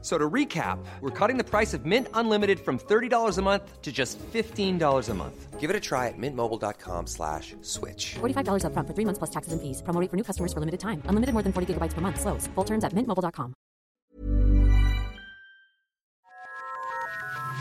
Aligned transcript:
F- 0.00 0.04
So 0.04 0.16
to 0.16 0.30
recap, 0.30 0.78
we're 1.00 1.10
cutting 1.10 1.38
the 1.38 1.44
price 1.44 1.74
of 1.74 1.84
Mint 1.84 2.06
Unlimited 2.14 2.60
from 2.60 2.78
$30 2.78 3.36
a 3.38 3.42
month 3.42 3.82
to 3.82 3.90
just 3.90 4.16
$15 4.32 5.08
a 5.08 5.14
month. 5.14 5.58
Give 5.58 5.70
it 5.70 5.76
a 5.76 5.80
try 5.80 6.06
at 6.06 6.14
mintmobile.com 6.16 7.06
slash 7.08 7.56
switch. 7.62 8.14
$45 8.20 8.62
upfront 8.62 8.86
for 8.86 8.94
three 8.94 9.04
months 9.04 9.18
plus 9.18 9.30
taxes 9.30 9.52
and 9.52 9.60
fees. 9.60 9.82
Promo 9.82 10.00
rate 10.00 10.08
for 10.10 10.16
new 10.16 10.22
customers 10.22 10.52
for 10.52 10.60
limited 10.60 10.78
time. 10.78 11.02
Unlimited 11.06 11.32
more 11.34 11.42
than 11.42 11.52
40 11.52 11.74
gigabytes 11.74 11.94
per 11.94 12.00
month. 12.00 12.20
Slows. 12.20 12.46
Full 12.54 12.64
terms 12.64 12.84
at 12.84 12.92
mintmobile.com. 12.94 13.54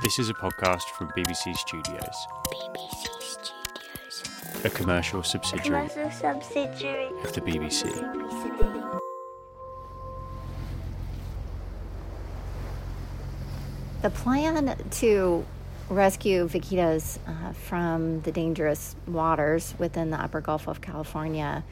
This 0.03 0.19
is 0.19 0.29
a 0.29 0.33
podcast 0.35 0.83
from 0.95 1.07
BBC 1.17 1.55
Studios, 1.57 2.17
BBC 2.53 3.03
Studios. 3.19 4.63
a 4.63 4.69
commercial 4.69 5.23
subsidiary 5.23 5.89
Commercial 5.89 6.11
subsidiary 6.11 7.07
of 7.23 7.33
the 7.33 7.41
BBC. 7.41 7.81
BBC. 7.89 8.36
The 13.99 14.11
plan 14.11 14.77
to 14.91 15.43
rescue 15.89 16.47
vaquitas 16.47 17.17
uh, 17.27 17.53
from 17.53 18.21
the 18.21 18.31
dangerous 18.31 18.95
waters 19.07 19.73
within 19.79 20.11
the 20.11 20.21
upper 20.21 20.39
Gulf 20.39 20.67
of 20.67 20.81
California 20.81 21.63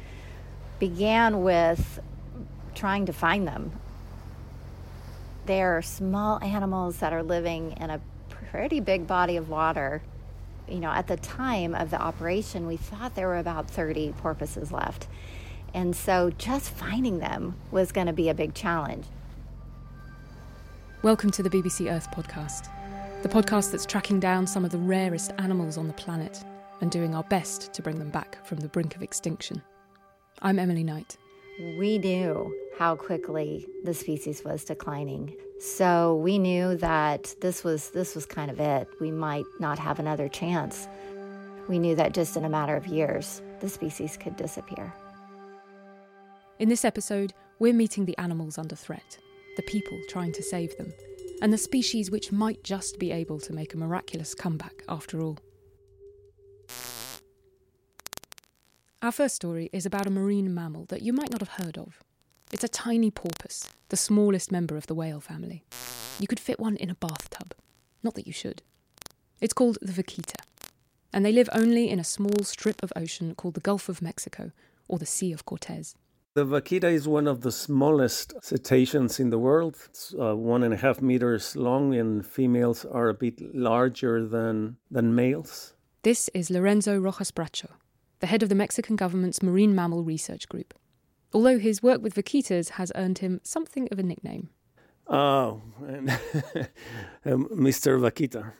began 0.79 1.43
with 1.43 1.99
trying 2.73 3.05
to 3.05 3.13
find 3.13 3.47
them. 3.47 3.71
They 5.45 5.61
are 5.61 5.83
small 5.83 6.41
animals 6.41 6.97
that 6.97 7.13
are 7.13 7.21
living 7.21 7.73
in 7.73 7.91
a 7.91 8.01
pretty 8.29 8.79
big 8.79 9.05
body 9.05 9.37
of 9.37 9.49
water. 9.49 10.01
You 10.67 10.79
know, 10.79 10.89
at 10.89 11.05
the 11.05 11.17
time 11.17 11.75
of 11.75 11.91
the 11.91 12.01
operation, 12.01 12.65
we 12.65 12.77
thought 12.77 13.13
there 13.13 13.27
were 13.27 13.37
about 13.37 13.69
30 13.69 14.13
porpoises 14.17 14.71
left. 14.71 15.07
And 15.75 15.95
so 15.95 16.31
just 16.31 16.71
finding 16.71 17.19
them 17.19 17.55
was 17.69 17.91
going 17.91 18.07
to 18.07 18.13
be 18.13 18.29
a 18.29 18.33
big 18.33 18.55
challenge. 18.55 19.05
Welcome 21.05 21.29
to 21.33 21.43
the 21.43 21.51
BBC 21.51 21.91
Earth 21.91 22.09
podcast, 22.09 22.67
the 23.21 23.29
podcast 23.29 23.69
that's 23.69 23.85
tracking 23.85 24.19
down 24.19 24.47
some 24.47 24.65
of 24.65 24.71
the 24.71 24.79
rarest 24.79 25.33
animals 25.37 25.77
on 25.77 25.85
the 25.85 25.93
planet 25.93 26.43
and 26.81 26.89
doing 26.89 27.13
our 27.13 27.21
best 27.25 27.71
to 27.75 27.83
bring 27.83 27.99
them 27.99 28.09
back 28.09 28.43
from 28.43 28.57
the 28.57 28.69
brink 28.69 28.95
of 28.95 29.03
extinction. 29.03 29.61
I'm 30.41 30.57
Emily 30.57 30.83
Knight. 30.83 31.15
we 31.77 31.99
knew 31.99 32.51
how 32.79 32.95
quickly 32.95 33.67
the 33.83 33.93
species 33.93 34.43
was 34.43 34.63
declining. 34.63 35.37
So 35.59 36.15
we 36.15 36.39
knew 36.39 36.75
that 36.77 37.35
this 37.39 37.63
was 37.63 37.91
this 37.91 38.15
was 38.15 38.25
kind 38.25 38.49
of 38.49 38.59
it. 38.59 38.87
We 38.99 39.11
might 39.11 39.45
not 39.59 39.77
have 39.77 39.99
another 39.99 40.27
chance. 40.27 40.87
We 41.69 41.77
knew 41.77 41.95
that 41.97 42.15
just 42.15 42.35
in 42.35 42.45
a 42.45 42.49
matter 42.49 42.75
of 42.75 42.87
years, 42.87 43.43
the 43.59 43.69
species 43.69 44.17
could 44.17 44.37
disappear. 44.37 44.91
In 46.57 46.67
this 46.67 46.83
episode, 46.83 47.31
we're 47.59 47.73
meeting 47.73 48.05
the 48.05 48.17
animals 48.17 48.57
under 48.57 48.75
threat, 48.75 49.19
the 49.55 49.63
people 49.63 49.99
trying 50.09 50.31
to 50.33 50.43
save 50.43 50.77
them, 50.77 50.93
and 51.41 51.51
the 51.51 51.57
species 51.57 52.11
which 52.11 52.31
might 52.31 52.63
just 52.63 52.99
be 52.99 53.11
able 53.11 53.39
to 53.39 53.53
make 53.53 53.73
a 53.73 53.77
miraculous 53.77 54.33
comeback 54.33 54.83
after 54.87 55.21
all. 55.21 55.37
Our 59.01 59.11
first 59.11 59.35
story 59.35 59.69
is 59.71 59.85
about 59.85 60.07
a 60.07 60.11
marine 60.11 60.53
mammal 60.53 60.85
that 60.85 61.01
you 61.01 61.13
might 61.13 61.31
not 61.31 61.41
have 61.41 61.63
heard 61.63 61.77
of. 61.77 61.99
It's 62.51 62.63
a 62.63 62.67
tiny 62.67 63.11
porpoise, 63.11 63.69
the 63.89 63.97
smallest 63.97 64.51
member 64.51 64.77
of 64.77 64.87
the 64.87 64.95
whale 64.95 65.19
family. 65.19 65.63
You 66.19 66.27
could 66.27 66.39
fit 66.39 66.59
one 66.59 66.75
in 66.77 66.89
a 66.89 66.95
bathtub. 66.95 67.53
Not 68.01 68.15
that 68.15 68.25
you 68.25 68.33
should. 68.33 68.63
It's 69.41 69.53
called 69.53 69.77
the 69.81 69.91
vaquita, 69.91 70.41
and 71.11 71.25
they 71.25 71.31
live 71.31 71.49
only 71.51 71.89
in 71.89 71.99
a 71.99 72.03
small 72.03 72.43
strip 72.43 72.81
of 72.81 72.93
ocean 72.95 73.35
called 73.35 73.53
the 73.53 73.59
Gulf 73.59 73.89
of 73.89 74.01
Mexico, 74.01 74.51
or 74.87 74.97
the 74.97 75.05
Sea 75.05 75.31
of 75.31 75.45
Cortez. 75.45 75.95
The 76.35 76.45
vaquita 76.45 76.91
is 76.91 77.07
one 77.07 77.27
of 77.27 77.43
the 77.43 77.51
smallest 77.51 78.33
cetaceans 78.41 79.21
in 79.21 79.29
the 79.29 79.39
world. 79.39 79.77
It's 79.85 80.13
uh, 80.19 80.35
one 80.35 80.63
and 80.63 80.73
a 80.73 80.77
half 80.77 81.01
meters 81.01 81.55
long, 81.55 81.95
and 81.95 82.27
females 82.27 82.83
are 82.83 83.07
a 83.07 83.13
bit 83.13 83.55
larger 83.55 84.27
than, 84.27 84.75
than 84.91 85.15
males. 85.15 85.75
This 86.03 86.29
is 86.33 86.49
Lorenzo 86.49 86.99
Rojas 86.99 87.31
Bracho, 87.31 87.69
the 88.19 88.27
head 88.27 88.43
of 88.43 88.49
the 88.49 88.55
Mexican 88.55 88.97
government's 88.97 89.41
Marine 89.41 89.73
Mammal 89.73 90.03
Research 90.03 90.49
Group. 90.49 90.73
Although 91.33 91.57
his 91.57 91.81
work 91.81 92.01
with 92.01 92.15
vaquitas 92.15 92.71
has 92.71 92.91
earned 92.95 93.19
him 93.19 93.39
something 93.43 93.87
of 93.89 93.97
a 93.97 94.03
nickname. 94.03 94.49
Oh, 95.07 95.61
and 95.87 96.09
um, 97.25 97.47
Mr. 97.47 97.97
Vaquita. 97.97 98.51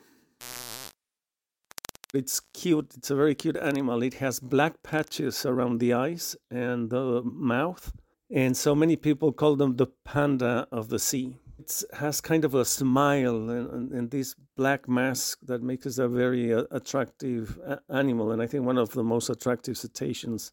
It's 2.15 2.39
cute. 2.53 2.93
It's 2.97 3.11
a 3.11 3.15
very 3.15 3.35
cute 3.35 3.57
animal. 3.57 4.01
It 4.03 4.15
has 4.15 4.39
black 4.39 4.81
patches 4.83 5.45
around 5.45 5.79
the 5.79 5.93
eyes 5.93 6.35
and 6.49 6.89
the 6.89 7.21
mouth. 7.23 7.93
And 8.31 8.55
so 8.57 8.73
many 8.73 8.95
people 8.95 9.31
call 9.31 9.55
them 9.55 9.75
the 9.75 9.87
panda 10.03 10.67
of 10.71 10.89
the 10.89 10.99
sea. 10.99 11.37
It 11.59 11.83
has 11.93 12.21
kind 12.21 12.43
of 12.43 12.53
a 12.55 12.65
smile 12.65 13.49
and, 13.49 13.69
and, 13.69 13.91
and 13.91 14.11
this 14.11 14.35
black 14.55 14.87
mask 14.89 15.39
that 15.43 15.61
makes 15.61 15.85
it 15.85 15.99
a 15.99 16.07
very 16.07 16.53
uh, 16.53 16.63
attractive 16.71 17.59
a- 17.65 17.79
animal. 17.89 18.31
And 18.31 18.41
I 18.41 18.47
think 18.47 18.65
one 18.65 18.77
of 18.77 18.91
the 18.91 19.03
most 19.03 19.29
attractive 19.29 19.77
cetaceans 19.77 20.51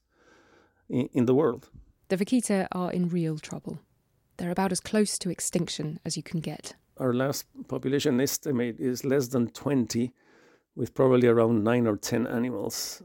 in, 0.88 1.08
in 1.12 1.26
the 1.26 1.34
world. 1.34 1.70
The 2.08 2.16
vaquita 2.16 2.68
are 2.72 2.92
in 2.92 3.08
real 3.08 3.38
trouble. 3.38 3.78
They're 4.36 4.50
about 4.50 4.72
as 4.72 4.80
close 4.80 5.18
to 5.18 5.30
extinction 5.30 5.98
as 6.04 6.16
you 6.16 6.22
can 6.22 6.40
get. 6.40 6.74
Our 6.98 7.14
last 7.14 7.46
population 7.68 8.20
estimate 8.20 8.78
is 8.78 9.04
less 9.04 9.28
than 9.28 9.48
20, 9.48 10.12
with 10.76 10.94
probably 10.94 11.28
around 11.28 11.64
nine 11.64 11.86
or 11.86 11.96
10 11.96 12.26
animals. 12.26 13.02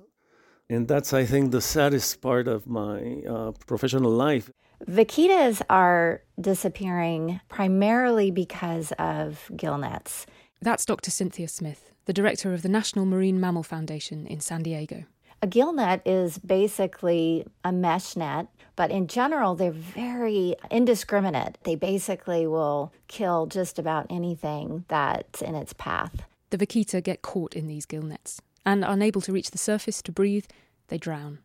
And 0.69 0.87
that's, 0.87 1.13
I 1.13 1.25
think, 1.25 1.51
the 1.51 1.61
saddest 1.61 2.21
part 2.21 2.47
of 2.47 2.67
my 2.67 3.21
uh, 3.27 3.51
professional 3.65 4.11
life. 4.11 4.51
Vaquitas 4.85 5.61
are 5.69 6.21
disappearing 6.39 7.39
primarily 7.49 8.31
because 8.31 8.91
of 8.99 9.49
gill 9.55 9.77
nets. 9.77 10.25
That's 10.61 10.85
Dr. 10.85 11.09
Cynthia 11.09 11.47
Smith, 11.47 11.91
the 12.05 12.13
director 12.13 12.53
of 12.53 12.61
the 12.61 12.69
National 12.69 13.05
Marine 13.05 13.39
Mammal 13.39 13.63
Foundation 13.63 14.27
in 14.27 14.39
San 14.39 14.63
Diego. 14.63 15.05
A 15.41 15.47
gill 15.47 15.71
net 15.71 16.01
is 16.05 16.39
basically 16.39 17.45
a 17.63 17.71
mesh 17.71 18.15
net, 18.15 18.47
but 18.75 18.89
in 18.89 19.07
general, 19.07 19.53
they're 19.53 19.71
very 19.71 20.55
indiscriminate. 20.71 21.59
They 21.63 21.75
basically 21.75 22.47
will 22.47 22.91
kill 23.07 23.45
just 23.45 23.77
about 23.77 24.07
anything 24.09 24.85
that's 24.87 25.43
in 25.43 25.53
its 25.53 25.73
path. 25.73 26.25
The 26.49 26.57
vaquita 26.57 27.03
get 27.03 27.21
caught 27.21 27.55
in 27.55 27.67
these 27.67 27.85
gill 27.85 28.03
nets, 28.03 28.41
and 28.65 28.85
unable 28.85 29.21
to 29.21 29.33
reach 29.33 29.51
the 29.51 29.57
surface 29.57 30.01
to 30.03 30.11
breathe, 30.11 30.45
they 30.87 30.97
drown. 30.97 31.39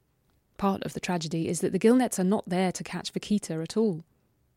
Part 0.59 0.83
of 0.85 0.95
the 0.95 1.01
tragedy 1.01 1.49
is 1.49 1.61
that 1.61 1.73
the 1.73 1.79
gill 1.79 1.97
nets 1.97 2.21
are 2.21 2.25
not 2.25 2.49
there 2.49 2.71
to 2.73 2.85
catch 2.85 3.13
vaquita 3.13 3.63
at 3.63 3.77
all. 3.77 4.05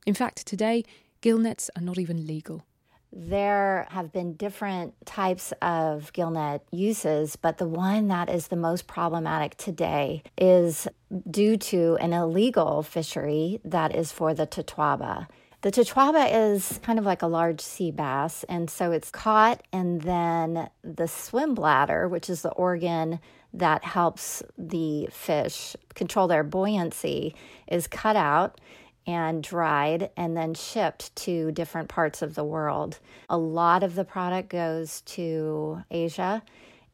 In 0.05 0.13
fact, 0.13 0.45
today, 0.45 0.83
gill 1.21 1.39
nets 1.39 1.71
are 1.75 1.81
not 1.81 1.97
even 1.97 2.27
legal. 2.27 2.63
There 3.11 3.87
have 3.91 4.11
been 4.11 4.33
different 4.33 4.93
types 5.05 5.53
of 5.61 6.11
gillnet 6.11 6.59
uses, 6.71 7.37
but 7.37 7.57
the 7.57 7.67
one 7.67 8.09
that 8.09 8.29
is 8.29 8.49
the 8.49 8.57
most 8.57 8.87
problematic 8.87 9.55
today 9.55 10.21
is 10.37 10.87
due 11.31 11.55
to 11.55 11.97
an 12.01 12.11
illegal 12.11 12.83
fishery 12.83 13.61
that 13.63 13.95
is 13.95 14.11
for 14.11 14.33
the 14.33 14.45
Totoaba. 14.45 15.27
The 15.65 15.71
Totoaba 15.71 16.29
is 16.31 16.79
kind 16.83 16.99
of 16.99 17.05
like 17.05 17.23
a 17.23 17.27
large 17.27 17.59
sea 17.59 17.89
bass, 17.89 18.45
and 18.47 18.69
so 18.69 18.91
it's 18.91 19.09
caught, 19.09 19.63
and 19.73 19.99
then 19.99 20.69
the 20.83 21.07
swim 21.07 21.55
bladder, 21.55 22.07
which 22.07 22.29
is 22.29 22.43
the 22.43 22.51
organ 22.51 23.19
that 23.51 23.83
helps 23.83 24.43
the 24.59 25.07
fish 25.11 25.75
control 25.95 26.27
their 26.27 26.43
buoyancy, 26.43 27.33
is 27.67 27.87
cut 27.87 28.15
out 28.15 28.61
and 29.07 29.41
dried 29.41 30.11
and 30.15 30.37
then 30.37 30.53
shipped 30.53 31.15
to 31.15 31.51
different 31.51 31.89
parts 31.89 32.21
of 32.21 32.35
the 32.35 32.43
world. 32.43 32.99
A 33.27 33.37
lot 33.39 33.81
of 33.81 33.95
the 33.95 34.05
product 34.05 34.49
goes 34.49 35.01
to 35.01 35.83
Asia 35.89 36.43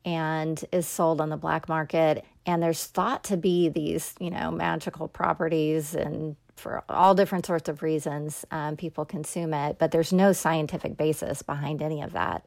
and 0.05 0.63
is 0.71 0.87
sold 0.87 1.19
on 1.19 1.27
the 1.27 1.35
black 1.35 1.67
market. 1.67 2.23
And 2.45 2.63
there's 2.63 2.85
thought 2.85 3.25
to 3.25 3.35
be 3.35 3.67
these, 3.67 4.15
you 4.17 4.29
know, 4.29 4.49
magical 4.49 5.09
properties 5.09 5.93
and 5.93 6.37
for 6.61 6.83
all 6.87 7.15
different 7.15 7.45
sorts 7.45 7.67
of 7.67 7.81
reasons, 7.81 8.45
um, 8.51 8.77
people 8.77 9.03
consume 9.03 9.53
it, 9.53 9.77
but 9.79 9.91
there's 9.91 10.13
no 10.13 10.31
scientific 10.31 10.95
basis 10.95 11.41
behind 11.41 11.81
any 11.81 12.01
of 12.01 12.13
that. 12.13 12.45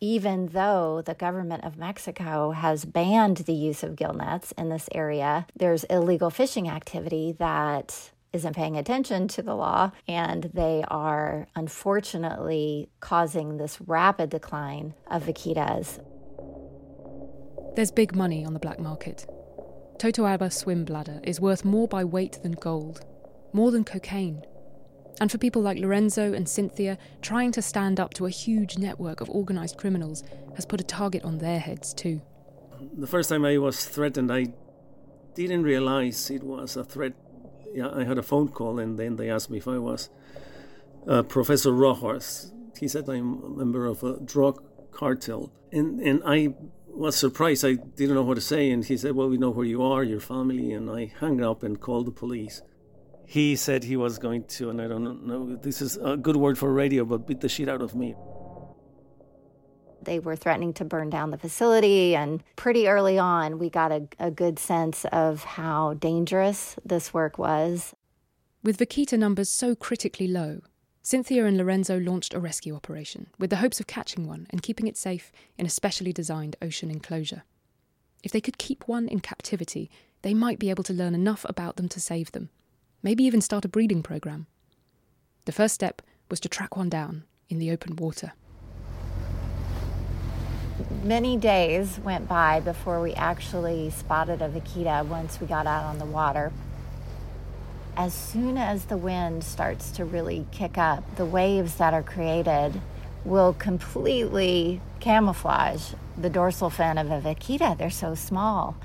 Even 0.00 0.48
though 0.48 1.02
the 1.02 1.14
government 1.14 1.64
of 1.64 1.78
Mexico 1.78 2.50
has 2.50 2.84
banned 2.84 3.38
the 3.38 3.54
use 3.54 3.82
of 3.82 3.96
gill 3.96 4.12
nets 4.12 4.52
in 4.52 4.68
this 4.68 4.88
area, 4.92 5.46
there's 5.56 5.84
illegal 5.84 6.30
fishing 6.30 6.68
activity 6.68 7.34
that 7.38 8.10
isn't 8.34 8.54
paying 8.54 8.76
attention 8.76 9.28
to 9.28 9.42
the 9.42 9.54
law, 9.54 9.92
and 10.08 10.50
they 10.52 10.84
are 10.88 11.46
unfortunately 11.54 12.88
causing 13.00 13.56
this 13.56 13.80
rapid 13.80 14.28
decline 14.28 14.92
of 15.06 15.24
vaquitas. 15.24 16.04
There's 17.76 17.92
big 17.92 18.14
money 18.14 18.44
on 18.44 18.52
the 18.52 18.60
black 18.60 18.78
market. 18.78 19.26
Totoaba 19.98 20.52
swim 20.52 20.84
bladder 20.84 21.20
is 21.22 21.40
worth 21.40 21.64
more 21.64 21.86
by 21.86 22.04
weight 22.04 22.40
than 22.42 22.52
gold, 22.52 23.06
more 23.54 23.70
than 23.70 23.84
cocaine. 23.84 24.44
And 25.20 25.30
for 25.30 25.38
people 25.38 25.62
like 25.62 25.78
Lorenzo 25.78 26.32
and 26.32 26.48
Cynthia, 26.48 26.98
trying 27.22 27.52
to 27.52 27.62
stand 27.62 28.00
up 28.00 28.12
to 28.14 28.26
a 28.26 28.30
huge 28.30 28.76
network 28.76 29.20
of 29.20 29.30
organised 29.30 29.78
criminals 29.78 30.24
has 30.56 30.66
put 30.66 30.80
a 30.80 30.84
target 30.84 31.24
on 31.24 31.38
their 31.38 31.60
heads 31.60 31.94
too. 31.94 32.20
The 32.98 33.06
first 33.06 33.28
time 33.28 33.44
I 33.44 33.56
was 33.58 33.86
threatened, 33.86 34.32
I 34.32 34.52
didn't 35.34 35.62
realize 35.62 36.30
it 36.30 36.42
was 36.42 36.76
a 36.76 36.84
threat. 36.84 37.12
Yeah, 37.72 37.90
I 37.94 38.04
had 38.04 38.18
a 38.18 38.22
phone 38.22 38.48
call, 38.48 38.78
and 38.78 38.98
then 38.98 39.16
they 39.16 39.30
asked 39.30 39.50
me 39.50 39.58
if 39.58 39.68
I 39.68 39.78
was 39.78 40.08
uh, 41.08 41.22
Professor 41.22 41.72
Rojas. 41.72 42.52
He 42.78 42.88
said 42.88 43.08
I'm 43.08 43.42
a 43.42 43.48
member 43.48 43.86
of 43.86 44.02
a 44.02 44.18
drug 44.18 44.62
cartel, 44.90 45.52
and 45.72 46.00
and 46.00 46.22
I 46.26 46.54
was 46.88 47.16
surprised. 47.16 47.64
I 47.64 47.74
didn't 47.74 48.16
know 48.16 48.22
what 48.22 48.34
to 48.34 48.40
say, 48.40 48.70
and 48.70 48.84
he 48.84 48.96
said, 48.96 49.12
"Well, 49.12 49.28
we 49.28 49.38
know 49.38 49.50
where 49.50 49.66
you 49.66 49.82
are, 49.82 50.02
your 50.02 50.20
family," 50.20 50.72
and 50.72 50.90
I 50.90 51.12
hung 51.18 51.40
up 51.42 51.62
and 51.62 51.80
called 51.80 52.06
the 52.06 52.12
police. 52.12 52.62
He 53.26 53.56
said 53.56 53.84
he 53.84 53.96
was 53.96 54.18
going 54.18 54.44
to, 54.44 54.70
and 54.70 54.80
I 54.80 54.88
don't 54.88 55.26
know. 55.26 55.56
This 55.56 55.80
is 55.80 55.96
a 55.96 56.16
good 56.16 56.36
word 56.36 56.58
for 56.58 56.72
radio, 56.72 57.04
but 57.04 57.26
beat 57.26 57.40
the 57.40 57.48
shit 57.48 57.68
out 57.68 57.82
of 57.82 57.94
me. 57.94 58.14
They 60.02 60.18
were 60.18 60.36
threatening 60.36 60.74
to 60.74 60.84
burn 60.84 61.08
down 61.08 61.30
the 61.30 61.38
facility, 61.38 62.14
and 62.14 62.42
pretty 62.56 62.86
early 62.88 63.18
on, 63.18 63.58
we 63.58 63.70
got 63.70 63.90
a, 63.90 64.06
a 64.18 64.30
good 64.30 64.58
sense 64.58 65.06
of 65.06 65.44
how 65.44 65.94
dangerous 65.94 66.76
this 66.84 67.14
work 67.14 67.38
was. 67.38 67.94
With 68.62 68.78
vaquita 68.78 69.18
numbers 69.18 69.48
so 69.48 69.74
critically 69.74 70.28
low, 70.28 70.60
Cynthia 71.02 71.44
and 71.44 71.56
Lorenzo 71.56 71.98
launched 71.98 72.32
a 72.32 72.40
rescue 72.40 72.74
operation 72.74 73.28
with 73.38 73.50
the 73.50 73.56
hopes 73.56 73.78
of 73.78 73.86
catching 73.86 74.26
one 74.26 74.46
and 74.50 74.62
keeping 74.62 74.86
it 74.86 74.96
safe 74.96 75.32
in 75.58 75.66
a 75.66 75.70
specially 75.70 76.12
designed 76.12 76.56
ocean 76.62 76.90
enclosure. 76.90 77.42
If 78.22 78.32
they 78.32 78.40
could 78.40 78.56
keep 78.56 78.88
one 78.88 79.06
in 79.06 79.20
captivity, 79.20 79.90
they 80.22 80.32
might 80.32 80.58
be 80.58 80.70
able 80.70 80.84
to 80.84 80.94
learn 80.94 81.14
enough 81.14 81.44
about 81.46 81.76
them 81.76 81.88
to 81.90 82.00
save 82.00 82.32
them, 82.32 82.48
maybe 83.04 83.22
even 83.22 83.40
start 83.40 83.64
a 83.66 83.68
breeding 83.68 84.02
program. 84.02 84.46
The 85.44 85.52
first 85.52 85.74
step 85.74 86.02
was 86.30 86.40
to 86.40 86.48
track 86.48 86.76
one 86.76 86.88
down 86.88 87.24
in 87.50 87.58
the 87.58 87.70
open 87.70 87.94
water. 87.94 88.32
Many 91.04 91.36
days 91.36 92.00
went 92.02 92.26
by 92.26 92.60
before 92.60 93.00
we 93.00 93.12
actually 93.12 93.90
spotted 93.90 94.40
a 94.40 94.48
vaquita 94.48 95.06
once 95.06 95.38
we 95.38 95.46
got 95.46 95.66
out 95.66 95.84
on 95.84 95.98
the 95.98 96.06
water. 96.06 96.50
As 97.94 98.14
soon 98.14 98.56
as 98.56 98.86
the 98.86 98.96
wind 98.96 99.44
starts 99.44 99.90
to 99.92 100.04
really 100.04 100.46
kick 100.50 100.78
up, 100.78 101.04
the 101.16 101.26
waves 101.26 101.76
that 101.76 101.92
are 101.92 102.02
created 102.02 102.80
will 103.24 103.52
completely 103.52 104.80
camouflage 104.98 105.92
the 106.16 106.30
dorsal 106.30 106.70
fin 106.70 106.96
of 106.96 107.10
a 107.10 107.20
vaquita. 107.20 107.76
They're 107.76 107.90
so 107.90 108.14
small. 108.14 108.76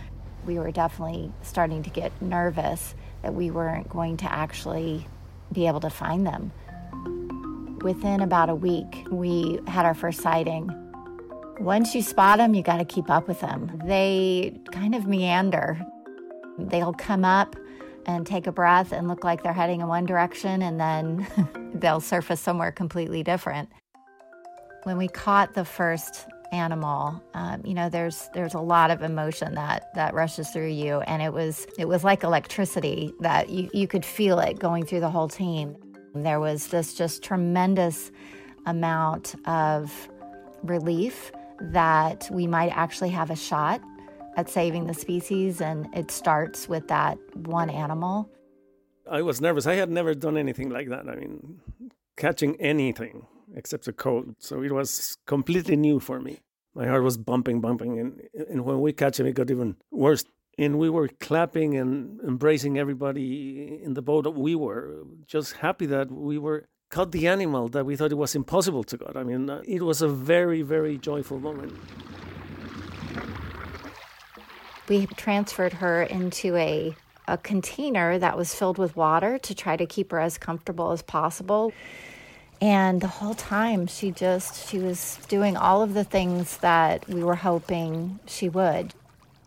We 0.45 0.59
were 0.59 0.71
definitely 0.71 1.31
starting 1.41 1.83
to 1.83 1.89
get 1.89 2.21
nervous 2.21 2.93
that 3.21 3.33
we 3.33 3.51
weren't 3.51 3.89
going 3.89 4.17
to 4.17 4.31
actually 4.31 5.07
be 5.51 5.67
able 5.67 5.79
to 5.81 5.89
find 5.89 6.25
them. 6.25 6.51
Within 7.81 8.21
about 8.21 8.49
a 8.49 8.55
week, 8.55 9.07
we 9.09 9.59
had 9.67 9.85
our 9.85 9.93
first 9.93 10.21
sighting. 10.21 10.69
Once 11.59 11.95
you 11.95 12.01
spot 12.01 12.37
them, 12.37 12.53
you 12.53 12.61
got 12.61 12.77
to 12.77 12.85
keep 12.85 13.09
up 13.09 13.27
with 13.27 13.39
them. 13.41 13.81
They 13.85 14.59
kind 14.71 14.95
of 14.95 15.07
meander. 15.07 15.79
They'll 16.57 16.93
come 16.93 17.23
up 17.23 17.55
and 18.05 18.25
take 18.25 18.47
a 18.47 18.51
breath 18.51 18.91
and 18.91 19.07
look 19.07 19.23
like 19.23 19.43
they're 19.43 19.53
heading 19.53 19.81
in 19.81 19.87
one 19.87 20.05
direction, 20.05 20.61
and 20.61 20.79
then 20.79 21.27
they'll 21.73 22.01
surface 22.01 22.39
somewhere 22.39 22.71
completely 22.71 23.23
different. 23.23 23.69
When 24.83 24.97
we 24.97 25.07
caught 25.07 25.53
the 25.53 25.65
first 25.65 26.25
animal, 26.51 27.21
um, 27.33 27.61
you 27.65 27.73
know, 27.73 27.89
there's 27.89 28.29
there's 28.33 28.53
a 28.53 28.59
lot 28.59 28.91
of 28.91 29.01
emotion 29.01 29.55
that 29.55 29.93
that 29.95 30.13
rushes 30.13 30.49
through 30.49 30.69
you, 30.69 31.01
and 31.01 31.21
it 31.21 31.33
was 31.33 31.67
it 31.77 31.87
was 31.87 32.03
like 32.03 32.23
electricity 32.23 33.13
that 33.19 33.49
you 33.49 33.69
you 33.73 33.87
could 33.87 34.05
feel 34.05 34.39
it 34.39 34.59
going 34.59 34.85
through 34.85 34.99
the 35.01 35.09
whole 35.09 35.27
team. 35.27 35.75
There 36.15 36.39
was 36.39 36.67
this 36.67 36.93
just 36.93 37.23
tremendous 37.23 38.11
amount 38.65 39.35
of 39.47 40.09
relief 40.63 41.31
that 41.61 42.27
we 42.31 42.47
might 42.47 42.69
actually 42.69 43.09
have 43.09 43.29
a 43.29 43.35
shot 43.35 43.81
at 44.37 44.49
saving 44.49 44.87
the 44.87 44.93
species, 44.93 45.61
and 45.61 45.87
it 45.95 46.11
starts 46.11 46.67
with 46.67 46.87
that 46.87 47.17
one 47.35 47.69
animal. 47.69 48.29
I 49.09 49.21
was 49.21 49.41
nervous. 49.41 49.65
I 49.65 49.75
had 49.75 49.89
never 49.89 50.13
done 50.13 50.37
anything 50.37 50.69
like 50.69 50.89
that. 50.89 51.07
I 51.09 51.15
mean, 51.15 51.59
catching 52.15 52.55
anything 52.61 53.25
except 53.55 53.87
a 53.87 53.93
cold. 53.93 54.35
So 54.39 54.61
it 54.61 54.71
was 54.71 55.17
completely 55.25 55.75
new 55.75 55.99
for 55.99 56.19
me. 56.19 56.39
My 56.75 56.87
heart 56.87 57.03
was 57.03 57.17
bumping, 57.17 57.61
bumping. 57.61 57.99
And, 57.99 58.21
and 58.49 58.65
when 58.65 58.79
we 58.81 58.93
catch 58.93 59.19
him, 59.19 59.25
it 59.25 59.33
got 59.33 59.51
even 59.51 59.75
worse. 59.91 60.23
And 60.57 60.77
we 60.77 60.89
were 60.89 61.07
clapping 61.19 61.77
and 61.77 62.19
embracing 62.21 62.77
everybody 62.77 63.79
in 63.81 63.93
the 63.93 64.01
boat. 64.01 64.27
We 64.35 64.55
were 64.55 65.03
just 65.25 65.53
happy 65.53 65.85
that 65.87 66.11
we 66.11 66.37
were 66.37 66.65
caught 66.89 67.11
the 67.11 67.27
animal 67.27 67.69
that 67.69 67.85
we 67.85 67.95
thought 67.95 68.11
it 68.11 68.15
was 68.15 68.35
impossible 68.35 68.83
to 68.83 68.97
catch. 68.97 69.15
I 69.15 69.23
mean, 69.23 69.49
uh, 69.49 69.61
it 69.65 69.83
was 69.83 70.01
a 70.01 70.07
very, 70.07 70.61
very 70.61 70.97
joyful 70.97 71.39
moment. 71.39 71.73
We 74.89 75.05
transferred 75.05 75.73
her 75.73 76.01
into 76.03 76.55
a 76.55 76.95
a 77.29 77.37
container 77.37 78.17
that 78.17 78.35
was 78.35 78.55
filled 78.55 78.79
with 78.79 78.95
water 78.95 79.37
to 79.37 79.53
try 79.53 79.77
to 79.77 79.85
keep 79.85 80.11
her 80.11 80.19
as 80.19 80.37
comfortable 80.37 80.91
as 80.91 81.03
possible. 81.03 81.71
And 82.61 82.99
the 82.99 83.07
whole 83.07 83.35
time 83.35 83.87
she 83.87 84.11
just 84.11 84.69
she 84.69 84.79
was 84.79 85.17
doing 85.27 85.55
all 85.55 85.81
of 85.81 85.93
the 85.93 86.03
things 86.03 86.57
that 86.57 87.07
we 87.07 87.23
were 87.23 87.35
hoping 87.35 88.19
she 88.25 88.49
would. 88.49 88.93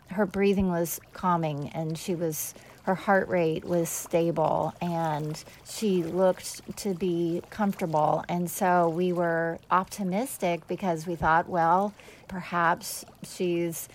Her 0.09 0.25
breathing 0.25 0.69
was 0.69 0.99
calming 1.13 1.69
and 1.69 1.97
she 1.97 2.15
was 2.15 2.55
her 2.83 2.95
heart 2.95 3.29
rate 3.29 3.63
was 3.63 3.87
stable 3.89 4.73
and 4.81 5.41
she 5.65 6.03
looked 6.03 6.75
to 6.77 6.93
be 6.93 7.41
comfortable. 7.49 8.25
And 8.27 8.49
so 8.49 8.89
we 8.89 9.13
were 9.13 9.59
optimistic 9.71 10.67
because 10.67 11.07
we 11.07 11.15
thought, 11.15 11.47
well, 11.47 11.93
perhaps 12.27 13.05
she's 13.23 13.87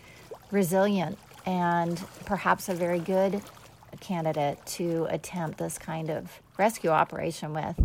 resilient 0.50 1.18
and 1.44 2.02
perhaps 2.24 2.68
a 2.68 2.74
very 2.74 2.98
good 3.00 3.42
candidate 4.00 4.64
to 4.64 5.06
attempt 5.10 5.58
this 5.58 5.76
kind 5.76 6.08
of 6.08 6.40
rescue 6.56 6.90
operation 6.90 7.52
with. 7.52 7.78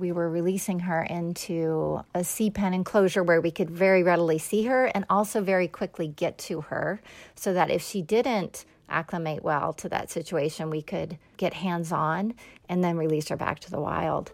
We 0.00 0.12
were 0.12 0.30
releasing 0.30 0.80
her 0.80 1.02
into 1.02 2.02
a 2.14 2.24
sea 2.24 2.48
pen 2.48 2.72
enclosure 2.72 3.22
where 3.22 3.42
we 3.42 3.50
could 3.50 3.68
very 3.68 4.02
readily 4.02 4.38
see 4.38 4.62
her 4.64 4.86
and 4.86 5.04
also 5.10 5.42
very 5.42 5.68
quickly 5.68 6.08
get 6.08 6.38
to 6.38 6.62
her 6.62 7.02
so 7.34 7.52
that 7.52 7.70
if 7.70 7.82
she 7.82 8.00
didn't 8.00 8.64
acclimate 8.88 9.44
well 9.44 9.74
to 9.74 9.90
that 9.90 10.10
situation, 10.10 10.70
we 10.70 10.80
could 10.80 11.18
get 11.36 11.52
hands 11.52 11.92
on 11.92 12.32
and 12.66 12.82
then 12.82 12.96
release 12.96 13.28
her 13.28 13.36
back 13.36 13.60
to 13.60 13.70
the 13.70 13.78
wild. 13.78 14.32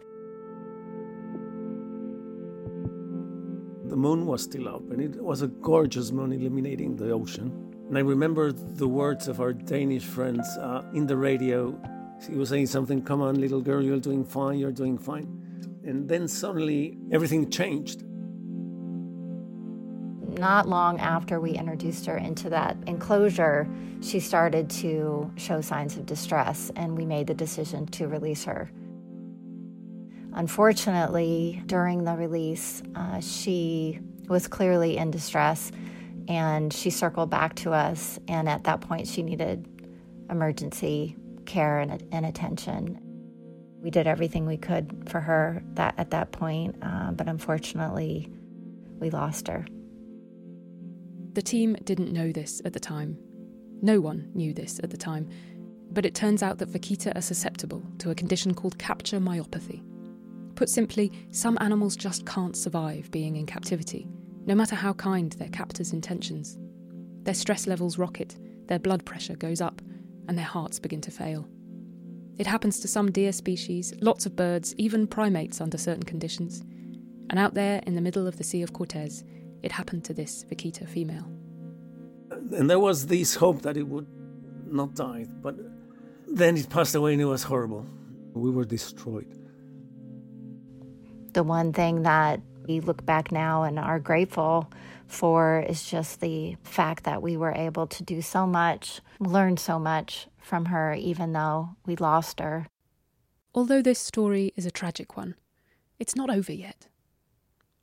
The 3.86 3.96
moon 3.96 4.24
was 4.24 4.44
still 4.44 4.68
up, 4.68 4.88
and 4.92 5.00
it 5.00 5.20
was 5.20 5.42
a 5.42 5.48
gorgeous 5.48 6.12
moon 6.12 6.32
illuminating 6.32 6.94
the 6.94 7.10
ocean. 7.10 7.74
And 7.88 7.98
I 7.98 8.02
remember 8.02 8.52
the 8.52 8.86
words 8.86 9.26
of 9.26 9.40
our 9.40 9.52
Danish 9.52 10.04
friends 10.04 10.46
uh, 10.58 10.84
in 10.94 11.08
the 11.08 11.16
radio. 11.16 11.76
He 12.24 12.36
was 12.36 12.50
saying 12.50 12.66
something, 12.66 13.02
Come 13.02 13.20
on, 13.20 13.40
little 13.40 13.60
girl, 13.60 13.82
you're 13.82 13.98
doing 13.98 14.24
fine, 14.24 14.60
you're 14.60 14.70
doing 14.70 14.96
fine. 14.96 15.45
And 15.86 16.08
then 16.08 16.28
suddenly 16.28 16.98
everything 17.12 17.48
changed 17.50 18.02
not 20.38 20.68
long 20.68 20.98
after 21.00 21.40
we 21.40 21.52
introduced 21.52 22.06
her 22.06 22.16
into 22.16 22.50
that 22.50 22.76
enclosure, 22.86 23.68
she 24.00 24.20
started 24.20 24.68
to 24.68 25.30
show 25.36 25.60
signs 25.60 25.96
of 25.96 26.06
distress, 26.06 26.70
and 26.76 26.96
we 26.96 27.04
made 27.06 27.26
the 27.26 27.34
decision 27.34 27.86
to 27.86 28.06
release 28.08 28.44
her. 28.44 28.70
Unfortunately, 30.34 31.62
during 31.66 32.04
the 32.04 32.14
release, 32.14 32.82
uh, 32.94 33.20
she 33.20 34.00
was 34.28 34.46
clearly 34.46 34.96
in 34.98 35.10
distress 35.10 35.72
and 36.28 36.72
she 36.72 36.90
circled 36.90 37.30
back 37.30 37.54
to 37.54 37.72
us. 37.72 38.18
And 38.28 38.48
at 38.48 38.64
that 38.64 38.80
point, 38.80 39.06
she 39.06 39.22
needed 39.22 39.66
emergency 40.28 41.16
care 41.46 41.78
and, 41.78 42.06
and 42.12 42.26
attention. 42.26 43.05
We 43.82 43.90
did 43.90 44.06
everything 44.06 44.46
we 44.46 44.56
could 44.56 45.08
for 45.08 45.20
her 45.20 45.62
that, 45.74 45.94
at 45.98 46.10
that 46.10 46.32
point, 46.32 46.76
uh, 46.82 47.12
but 47.12 47.28
unfortunately, 47.28 48.30
we 48.98 49.10
lost 49.10 49.48
her. 49.48 49.66
The 51.34 51.42
team 51.42 51.76
didn't 51.84 52.12
know 52.12 52.32
this 52.32 52.62
at 52.64 52.72
the 52.72 52.80
time. 52.80 53.18
No 53.82 54.00
one 54.00 54.30
knew 54.34 54.54
this 54.54 54.80
at 54.82 54.90
the 54.90 54.96
time. 54.96 55.28
But 55.90 56.06
it 56.06 56.14
turns 56.14 56.42
out 56.42 56.58
that 56.58 56.70
vaquita 56.70 57.14
are 57.14 57.22
susceptible 57.22 57.82
to 57.98 58.10
a 58.10 58.14
condition 58.14 58.54
called 58.54 58.78
capture 58.78 59.20
myopathy. 59.20 59.82
Put 60.54 60.70
simply, 60.70 61.12
some 61.30 61.58
animals 61.60 61.94
just 61.94 62.24
can't 62.26 62.56
survive 62.56 63.10
being 63.10 63.36
in 63.36 63.46
captivity, 63.46 64.08
no 64.46 64.54
matter 64.54 64.74
how 64.74 64.94
kind 64.94 65.30
their 65.32 65.50
captor's 65.50 65.92
intentions. 65.92 66.58
Their 67.22 67.34
stress 67.34 67.66
levels 67.66 67.98
rocket, 67.98 68.36
their 68.66 68.78
blood 68.78 69.04
pressure 69.04 69.36
goes 69.36 69.60
up, 69.60 69.82
and 70.28 70.36
their 70.38 70.44
hearts 70.46 70.78
begin 70.78 71.02
to 71.02 71.10
fail. 71.10 71.46
It 72.38 72.46
happens 72.46 72.80
to 72.80 72.88
some 72.88 73.10
deer 73.10 73.32
species, 73.32 73.94
lots 74.00 74.26
of 74.26 74.36
birds, 74.36 74.74
even 74.76 75.06
primates 75.06 75.60
under 75.60 75.78
certain 75.78 76.02
conditions. 76.02 76.62
And 77.30 77.38
out 77.38 77.54
there 77.54 77.80
in 77.86 77.94
the 77.94 78.02
middle 78.02 78.26
of 78.26 78.36
the 78.36 78.44
Sea 78.44 78.62
of 78.62 78.74
Cortez, 78.74 79.24
it 79.62 79.72
happened 79.72 80.04
to 80.04 80.14
this 80.14 80.44
vaquita 80.44 80.86
female. 80.86 81.26
And 82.30 82.68
there 82.68 82.78
was 82.78 83.06
this 83.06 83.34
hope 83.34 83.62
that 83.62 83.76
it 83.76 83.88
would 83.88 84.06
not 84.66 84.94
die, 84.94 85.26
but 85.42 85.56
then 86.28 86.56
it 86.56 86.68
passed 86.68 86.94
away 86.94 87.14
and 87.14 87.22
it 87.22 87.26
was 87.26 87.42
horrible. 87.42 87.86
We 88.34 88.50
were 88.50 88.66
destroyed. 88.66 89.32
The 91.32 91.42
one 91.42 91.72
thing 91.72 92.02
that 92.02 92.40
we 92.66 92.80
look 92.80 93.06
back 93.06 93.32
now 93.32 93.62
and 93.62 93.78
are 93.78 93.98
grateful 93.98 94.70
for 95.06 95.64
is 95.66 95.88
just 95.88 96.20
the 96.20 96.56
fact 96.64 97.04
that 97.04 97.22
we 97.22 97.36
were 97.36 97.52
able 97.52 97.86
to 97.86 98.02
do 98.02 98.20
so 98.20 98.46
much, 98.46 99.00
learn 99.20 99.56
so 99.56 99.78
much 99.78 100.28
from 100.46 100.66
her, 100.66 100.94
even 100.94 101.32
though 101.32 101.70
we 101.84 101.96
lost 101.96 102.40
her. 102.40 102.66
Although 103.54 103.82
this 103.82 103.98
story 103.98 104.52
is 104.56 104.66
a 104.66 104.70
tragic 104.70 105.16
one, 105.16 105.34
it's 105.98 106.14
not 106.14 106.30
over 106.30 106.52
yet. 106.52 106.88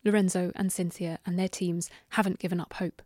Lorenzo 0.05 0.51
and 0.55 0.71
Cynthia 0.71 1.19
and 1.25 1.37
their 1.37 1.47
teams 1.47 1.89
haven't 2.09 2.39
given 2.39 2.59
up 2.59 2.73
hope. 2.73 3.01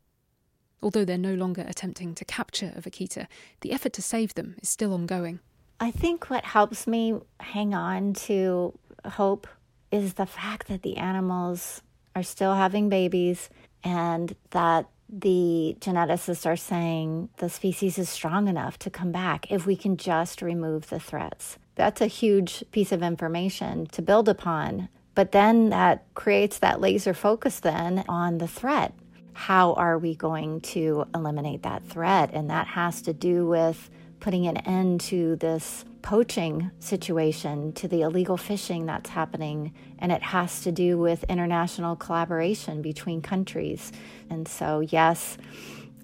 Although 0.82 1.06
they're 1.06 1.18
no 1.18 1.34
longer 1.34 1.66
attempting 1.68 2.14
to 2.16 2.26
capture 2.26 2.74
a 2.76 2.82
vaquita, 2.82 3.28
the 3.62 3.72
effort 3.72 3.94
to 3.94 4.02
save 4.02 4.36
them 4.36 4.56
is 4.62 4.70
still 4.70 4.94
ongoing. 4.94 5.40
I 5.80 5.92
think 5.92 6.30
what 6.30 6.44
helps 6.46 6.88
me 6.88 7.20
hang 7.40 7.74
on 7.74 8.14
to 8.14 8.78
hope 9.06 9.48
is 9.92 10.16
the 10.16 10.26
fact 10.26 10.68
that 10.68 10.84
the 10.84 10.98
animals 10.98 11.82
are 12.16 12.24
still 12.24 12.56
having 12.56 12.90
babies 12.90 13.50
and 13.84 14.36
that 14.52 14.88
the 15.10 15.78
geneticists 15.80 16.46
are 16.46 16.58
saying 16.58 17.30
the 17.38 17.50
species 17.50 17.98
is 17.98 18.10
strong 18.10 18.48
enough 18.48 18.78
to 18.80 18.90
come 18.90 19.12
back 19.12 19.50
if 19.52 19.66
we 19.66 19.76
can 19.76 19.98
just 19.98 20.42
remove 20.42 20.90
the 20.90 21.00
threats. 21.00 21.58
That's 21.76 22.02
a 22.02 22.08
huge 22.08 22.64
piece 22.72 22.92
of 22.92 23.04
information 23.04 23.86
to 23.88 24.02
build 24.02 24.28
upon. 24.28 24.90
But 25.16 25.32
then 25.32 25.70
that 25.70 26.06
creates 26.14 26.60
that 26.60 26.82
laser 26.82 27.14
focus 27.14 27.60
then 27.60 28.04
on 28.08 28.38
the 28.38 28.48
threat. 28.48 28.94
How 29.34 29.74
are 29.74 29.98
we 29.98 30.16
going 30.16 30.62
to 30.62 31.06
eliminate 31.14 31.64
that 31.64 31.84
threat? 31.86 32.32
And 32.34 32.50
that 32.50 32.68
has 32.68 33.02
to 33.04 33.14
do 33.14 33.48
with 33.48 33.90
putting 34.20 34.48
an 34.48 34.58
end 34.58 35.02
to 35.02 35.36
this 35.38 35.86
poaching 36.02 36.72
situation, 36.80 37.74
to 37.74 37.88
the 37.88 38.02
illegal 38.02 38.38
fishing 38.38 38.86
that's 38.86 39.10
happening. 39.10 39.74
And 40.00 40.12
it 40.12 40.24
has 40.24 40.62
to 40.62 40.72
do 40.72 40.98
with 40.98 41.24
international 41.26 41.96
collaboration 41.96 42.82
between 42.82 43.22
countries. 43.22 43.92
And 44.30 44.48
so, 44.48 44.80
yes, 44.80 45.38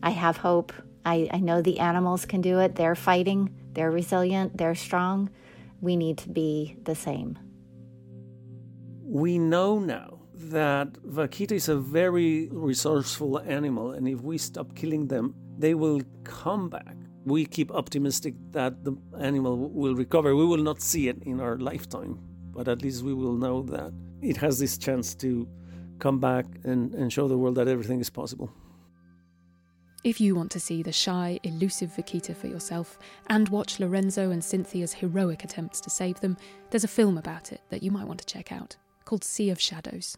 I 0.01 0.11
have 0.11 0.37
hope. 0.37 0.73
I, 1.05 1.29
I 1.31 1.39
know 1.39 1.61
the 1.61 1.79
animals 1.79 2.25
can 2.25 2.41
do 2.41 2.59
it. 2.59 2.75
They're 2.75 2.95
fighting, 2.95 3.53
they're 3.73 3.91
resilient, 3.91 4.57
they're 4.57 4.75
strong. 4.75 5.29
We 5.81 5.95
need 5.95 6.17
to 6.19 6.29
be 6.29 6.77
the 6.83 6.95
same. 6.95 7.37
We 9.03 9.37
know 9.37 9.79
now 9.79 10.19
that 10.33 10.93
vaquita 10.93 11.51
is 11.51 11.69
a 11.69 11.75
very 11.77 12.47
resourceful 12.51 13.39
animal, 13.39 13.91
and 13.91 14.07
if 14.07 14.21
we 14.21 14.37
stop 14.37 14.75
killing 14.75 15.07
them, 15.07 15.35
they 15.57 15.73
will 15.73 16.01
come 16.23 16.69
back 16.69 16.95
we 17.25 17.45
keep 17.45 17.71
optimistic 17.71 18.33
that 18.51 18.83
the 18.83 18.95
animal 19.19 19.57
will 19.57 19.95
recover. 19.95 20.35
We 20.35 20.45
will 20.45 20.57
not 20.57 20.81
see 20.81 21.07
it 21.07 21.23
in 21.23 21.39
our 21.39 21.57
lifetime, 21.57 22.19
but 22.51 22.67
at 22.67 22.81
least 22.81 23.03
we 23.03 23.13
will 23.13 23.35
know 23.35 23.61
that 23.63 23.93
it 24.21 24.37
has 24.37 24.59
this 24.59 24.77
chance 24.77 25.15
to 25.15 25.47
come 25.99 26.19
back 26.19 26.45
and, 26.63 26.93
and 26.93 27.11
show 27.11 27.27
the 27.27 27.37
world 27.37 27.55
that 27.55 27.67
everything 27.67 27.99
is 27.99 28.09
possible. 28.09 28.51
If 30.03 30.19
you 30.19 30.35
want 30.35 30.51
to 30.51 30.59
see 30.59 30.83
the 30.83 30.91
shy, 30.91 31.39
elusive 31.43 31.91
Vaquita 31.95 32.35
for 32.35 32.47
yourself 32.47 32.99
and 33.27 33.47
watch 33.47 33.79
Lorenzo 33.79 34.31
and 34.31 34.43
Cynthia's 34.43 34.91
heroic 34.91 35.45
attempts 35.45 35.79
to 35.79 35.89
save 35.89 36.19
them, 36.19 36.35
there's 36.71 36.83
a 36.83 36.89
film 36.89 37.17
about 37.17 37.53
it 37.53 37.61
that 37.69 37.83
you 37.83 37.89
might 37.89 38.07
want 38.07 38.19
to 38.19 38.25
check 38.25 38.51
out 38.51 38.75
called 39.05 39.23
Sea 39.23 39.49
of 39.49 39.59
Shadows. 39.59 40.17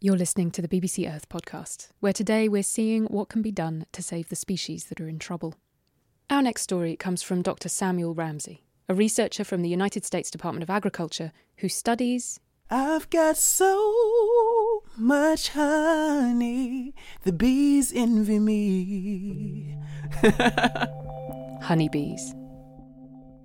You're 0.00 0.16
listening 0.16 0.52
to 0.52 0.62
the 0.62 0.68
BBC 0.68 1.12
Earth 1.12 1.28
podcast, 1.28 1.88
where 1.98 2.12
today 2.12 2.48
we're 2.48 2.62
seeing 2.62 3.06
what 3.06 3.28
can 3.28 3.42
be 3.42 3.50
done 3.50 3.84
to 3.90 4.00
save 4.00 4.28
the 4.28 4.36
species 4.36 4.84
that 4.84 5.00
are 5.00 5.08
in 5.08 5.18
trouble. 5.18 5.56
Our 6.30 6.40
next 6.40 6.62
story 6.62 6.94
comes 6.94 7.20
from 7.20 7.42
Dr. 7.42 7.68
Samuel 7.68 8.14
Ramsey, 8.14 8.62
a 8.88 8.94
researcher 8.94 9.42
from 9.42 9.62
the 9.62 9.68
United 9.68 10.04
States 10.04 10.30
Department 10.30 10.62
of 10.62 10.70
Agriculture 10.70 11.32
who 11.56 11.68
studies 11.68 12.38
I've 12.70 13.10
got 13.10 13.38
so 13.38 14.84
much 14.96 15.48
honey, 15.48 16.94
the 17.24 17.32
bees 17.32 17.92
envy 17.92 18.38
me. 18.38 19.76
honeybees. 21.62 22.36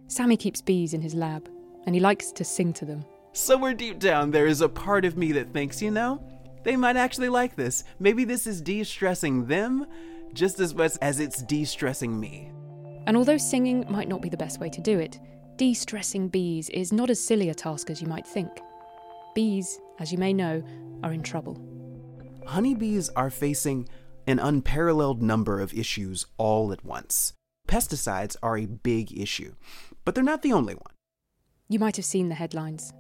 Sammy 0.06 0.38
keeps 0.38 0.62
bees 0.62 0.94
in 0.94 1.02
his 1.02 1.16
lab, 1.16 1.50
and 1.88 1.96
he 1.96 2.02
likes 2.02 2.32
to 2.34 2.44
sing 2.44 2.74
to 2.74 2.86
them. 2.86 3.06
Somewhere 3.32 3.74
deep 3.74 3.98
down, 3.98 4.30
there 4.30 4.46
is 4.46 4.62
a 4.62 4.70
part 4.70 5.04
of 5.06 5.18
me 5.18 5.32
that 5.32 5.52
thinks, 5.52 5.82
you 5.82 5.90
know, 5.90 6.24
they 6.64 6.76
might 6.76 6.96
actually 6.96 7.30
like 7.30 7.56
this. 7.56 7.84
Maybe 8.00 8.26
this 8.26 8.48
is 8.48 8.62
de 8.62 8.84
stressing 8.84 9.48
them 9.48 9.86
just 10.34 10.60
as 10.60 10.74
much 10.74 10.94
as 11.02 11.20
it's 11.20 11.44
de 11.44 11.66
stressing 11.66 12.20
me. 12.20 12.52
And 13.06 13.18
although 13.18 13.38
singing 13.38 13.86
might 13.90 14.08
not 14.08 14.22
be 14.22 14.30
the 14.30 14.38
best 14.38 14.60
way 14.60 14.70
to 14.70 14.82
do 14.82 15.00
it, 15.00 15.20
de 15.58 15.74
stressing 15.74 16.30
bees 16.30 16.70
is 16.70 16.92
not 16.92 17.10
as 17.10 17.24
silly 17.24 17.50
a 17.50 17.54
task 17.54 17.90
as 17.90 18.02
you 18.02 18.08
might 18.08 18.26
think. 18.26 18.50
Bees, 19.36 19.80
as 20.00 20.12
you 20.12 20.18
may 20.18 20.34
know, 20.34 20.64
are 21.04 21.14
in 21.14 21.24
trouble. 21.24 21.60
Honeybees 22.48 23.10
are 23.10 23.30
facing 23.30 23.88
an 24.28 24.40
unparalleled 24.40 25.22
number 25.22 25.60
of 25.60 25.74
issues 25.74 26.26
all 26.38 26.72
at 26.72 26.86
once. 26.86 27.34
Pesticides 27.68 28.36
are 28.42 28.58
a 28.58 28.66
big 28.66 29.18
issue, 29.18 29.56
but 30.06 30.16
they're 30.16 30.24
not 30.24 30.42
the 30.42 30.54
only 30.54 30.76
one. 30.76 30.94
You 31.70 31.80
might 31.80 31.96
have 31.96 32.06
seen 32.06 32.30
the 32.30 32.36
headlines 32.36 32.94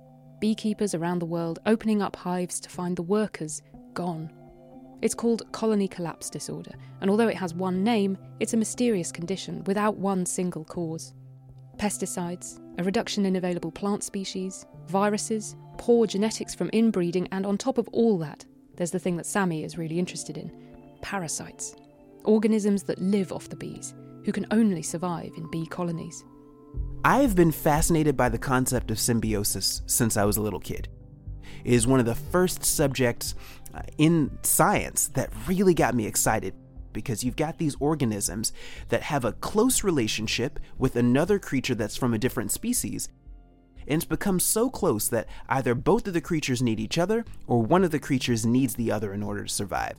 beekeepers 0.43 0.93
around 0.93 1.19
the 1.19 1.25
world 1.25 1.59
opening 1.65 2.01
up 2.01 2.17
hives 2.17 2.59
to 2.59 2.69
find 2.69 2.97
the 2.97 3.01
workers 3.01 3.62
gone. 3.93 4.29
It's 5.01 5.15
called 5.15 5.50
colony 5.53 5.88
collapse 5.88 6.29
disorder, 6.29 6.73
and 7.00 7.09
although 7.09 7.29
it 7.29 7.38
has 7.38 7.53
one 7.53 7.81
name, 7.81 8.17
it's 8.41 8.53
a 8.53 8.57
mysterious 8.57 9.09
condition 9.09 9.63
without 9.63 9.95
one 9.95 10.25
single 10.25 10.65
cause. 10.65 11.13
Pesticides, 11.77 12.59
a 12.77 12.83
reduction 12.83 13.25
in 13.25 13.38
available 13.38 13.71
plant 13.71 14.03
species, 14.03 14.65
viruses, 14.88 15.55
poor 15.77 16.05
genetics 16.05 16.53
from 16.53 16.69
inbreeding, 16.73 17.29
and 17.31 17.45
on 17.45 17.57
top 17.57 17.77
of 17.77 17.88
all 17.93 18.17
that, 18.17 18.43
there's 18.75 18.91
the 18.91 19.00
thing 19.00 19.15
that 19.15 19.25
Sammy 19.25 19.63
is 19.63 19.77
really 19.77 19.97
interested 19.97 20.38
in 20.38 20.51
parasites. 21.01 21.73
Organisms 22.25 22.83
that 22.83 23.00
live 23.00 23.31
off 23.31 23.47
the 23.47 23.55
bees, 23.55 23.93
who 24.25 24.33
can 24.33 24.45
only 24.51 24.81
survive 24.81 25.31
in 25.38 25.50
bee 25.51 25.67
colonies. 25.67 26.25
I've 27.05 27.36
been 27.36 27.51
fascinated 27.51 28.15
by 28.15 28.29
the 28.29 28.38
concept 28.38 28.89
of 28.89 28.98
symbiosis 28.98 29.81
since 29.86 30.15
I 30.15 30.24
was 30.24 30.38
a 30.38 30.41
little 30.41 30.62
kid. 30.62 30.88
It 31.65 31.74
is 31.74 31.86
one 31.86 32.00
of 32.00 32.05
the 32.05 32.15
first 32.15 32.63
subjects 32.63 33.36
uh, 33.74 33.81
in 33.98 34.38
science 34.43 35.10
that 35.10 35.29
really 35.45 35.74
got 35.74 35.95
me 35.95 36.05
excited 36.05 36.53
because 36.93 37.22
you've 37.22 37.36
got 37.36 37.57
these 37.57 37.75
organisms 37.81 38.53
that 38.88 39.01
have 39.01 39.25
a 39.25 39.33
close 39.33 39.83
relationship 39.83 40.62
with 40.77 40.95
another 40.95 41.39
creature 41.39 41.75
that's 41.75 41.98
from 41.98 42.13
a 42.13 42.17
different 42.19 42.51
species. 42.51 43.10
And 43.86 43.98
it's 43.98 44.05
become 44.05 44.39
so 44.39 44.69
close 44.69 45.10
that 45.10 45.27
either 45.50 45.75
both 45.75 46.07
of 46.07 46.13
the 46.13 46.22
creatures 46.22 46.62
need 46.62 46.79
each 46.79 46.98
other 46.98 47.25
or 47.48 47.62
one 47.62 47.83
of 47.83 47.91
the 47.91 48.00
creatures 48.00 48.45
needs 48.45 48.75
the 48.75 48.93
other 48.93 49.13
in 49.13 49.24
order 49.24 49.43
to 49.43 49.50
survive 49.50 49.98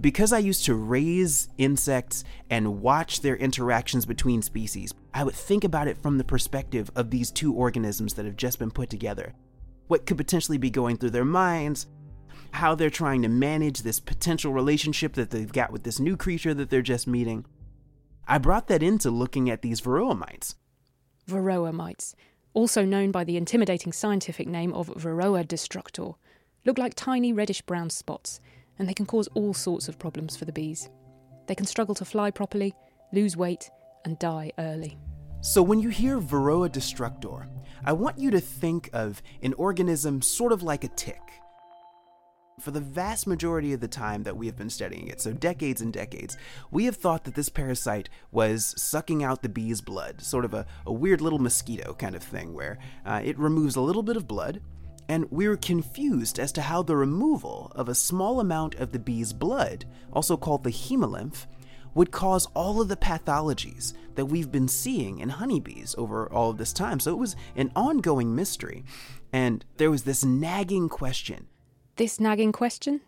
because 0.00 0.32
I 0.32 0.38
used 0.38 0.64
to 0.66 0.74
raise 0.74 1.48
insects 1.58 2.24
and 2.50 2.82
watch 2.82 3.20
their 3.20 3.36
interactions 3.36 4.04
between 4.06 4.42
species, 4.42 4.92
I 5.14 5.24
would 5.24 5.34
think 5.34 5.64
about 5.64 5.88
it 5.88 5.98
from 5.98 6.18
the 6.18 6.24
perspective 6.24 6.90
of 6.94 7.10
these 7.10 7.30
two 7.30 7.54
organisms 7.54 8.14
that 8.14 8.26
have 8.26 8.36
just 8.36 8.58
been 8.58 8.70
put 8.70 8.90
together. 8.90 9.34
What 9.86 10.06
could 10.06 10.18
potentially 10.18 10.58
be 10.58 10.70
going 10.70 10.98
through 10.98 11.10
their 11.10 11.24
minds? 11.24 11.86
how 12.52 12.74
they're 12.74 12.90
trying 12.90 13.22
to 13.22 13.28
manage 13.28 13.82
this 13.82 14.00
potential 14.00 14.52
relationship 14.52 15.14
that 15.14 15.30
they've 15.30 15.52
got 15.52 15.72
with 15.72 15.82
this 15.82 16.00
new 16.00 16.16
creature 16.16 16.54
that 16.54 16.70
they're 16.70 16.82
just 16.82 17.06
meeting. 17.06 17.44
I 18.26 18.38
brought 18.38 18.68
that 18.68 18.82
into 18.82 19.10
looking 19.10 19.50
at 19.50 19.62
these 19.62 19.80
varroa 19.80 20.16
mites. 20.18 20.56
Varroa 21.28 21.72
mites, 21.72 22.14
also 22.54 22.84
known 22.84 23.10
by 23.10 23.24
the 23.24 23.36
intimidating 23.36 23.92
scientific 23.92 24.46
name 24.46 24.72
of 24.72 24.88
Varroa 24.88 25.46
destructor, 25.46 26.12
look 26.64 26.78
like 26.78 26.94
tiny 26.94 27.32
reddish 27.32 27.62
brown 27.62 27.90
spots, 27.90 28.40
and 28.78 28.88
they 28.88 28.94
can 28.94 29.06
cause 29.06 29.28
all 29.34 29.54
sorts 29.54 29.88
of 29.88 29.98
problems 29.98 30.36
for 30.36 30.44
the 30.44 30.52
bees. 30.52 30.88
They 31.46 31.54
can 31.54 31.66
struggle 31.66 31.94
to 31.96 32.04
fly 32.04 32.30
properly, 32.30 32.74
lose 33.12 33.36
weight, 33.36 33.70
and 34.04 34.18
die 34.18 34.52
early. 34.58 34.98
So, 35.40 35.62
when 35.62 35.80
you 35.80 35.88
hear 35.88 36.20
Varroa 36.20 36.70
destructor, 36.70 37.48
I 37.84 37.92
want 37.92 38.18
you 38.18 38.30
to 38.32 38.40
think 38.40 38.90
of 38.92 39.22
an 39.42 39.54
organism 39.54 40.20
sort 40.20 40.52
of 40.52 40.62
like 40.62 40.84
a 40.84 40.88
tick. 40.88 41.20
For 42.60 42.72
the 42.72 42.80
vast 42.80 43.28
majority 43.28 43.72
of 43.72 43.78
the 43.78 43.86
time 43.86 44.24
that 44.24 44.36
we 44.36 44.46
have 44.46 44.56
been 44.56 44.68
studying 44.68 45.06
it, 45.06 45.20
so 45.20 45.32
decades 45.32 45.80
and 45.80 45.92
decades, 45.92 46.36
we 46.72 46.86
have 46.86 46.96
thought 46.96 47.22
that 47.22 47.36
this 47.36 47.48
parasite 47.48 48.08
was 48.32 48.74
sucking 48.76 49.22
out 49.22 49.42
the 49.42 49.48
bee's 49.48 49.80
blood, 49.80 50.20
sort 50.20 50.44
of 50.44 50.54
a, 50.54 50.66
a 50.84 50.92
weird 50.92 51.20
little 51.20 51.38
mosquito 51.38 51.94
kind 51.94 52.16
of 52.16 52.22
thing, 52.22 52.52
where 52.52 52.78
uh, 53.06 53.20
it 53.24 53.38
removes 53.38 53.76
a 53.76 53.80
little 53.80 54.02
bit 54.02 54.16
of 54.16 54.26
blood, 54.26 54.60
and 55.08 55.26
we 55.30 55.48
were 55.48 55.56
confused 55.56 56.38
as 56.38 56.52
to 56.52 56.62
how 56.62 56.82
the 56.82 56.96
removal 56.96 57.72
of 57.74 57.88
a 57.88 57.94
small 57.94 58.40
amount 58.40 58.74
of 58.74 58.92
the 58.92 58.98
bee's 58.98 59.32
blood, 59.32 59.86
also 60.12 60.36
called 60.36 60.64
the 60.64 60.70
hemolymph, 60.70 61.46
would 61.94 62.10
cause 62.10 62.46
all 62.54 62.80
of 62.80 62.88
the 62.88 62.96
pathologies 62.96 63.94
that 64.14 64.26
we've 64.26 64.52
been 64.52 64.68
seeing 64.68 65.18
in 65.18 65.30
honeybees 65.30 65.94
over 65.96 66.30
all 66.30 66.50
of 66.50 66.58
this 66.58 66.72
time. 66.72 67.00
So 67.00 67.10
it 67.12 67.18
was 67.18 67.34
an 67.56 67.72
ongoing 67.74 68.34
mystery. 68.34 68.84
And 69.32 69.64
there 69.78 69.90
was 69.90 70.02
this 70.04 70.24
nagging 70.24 70.88
question. 70.88 71.48
This 71.96 72.20
nagging 72.20 72.52
question? 72.52 73.00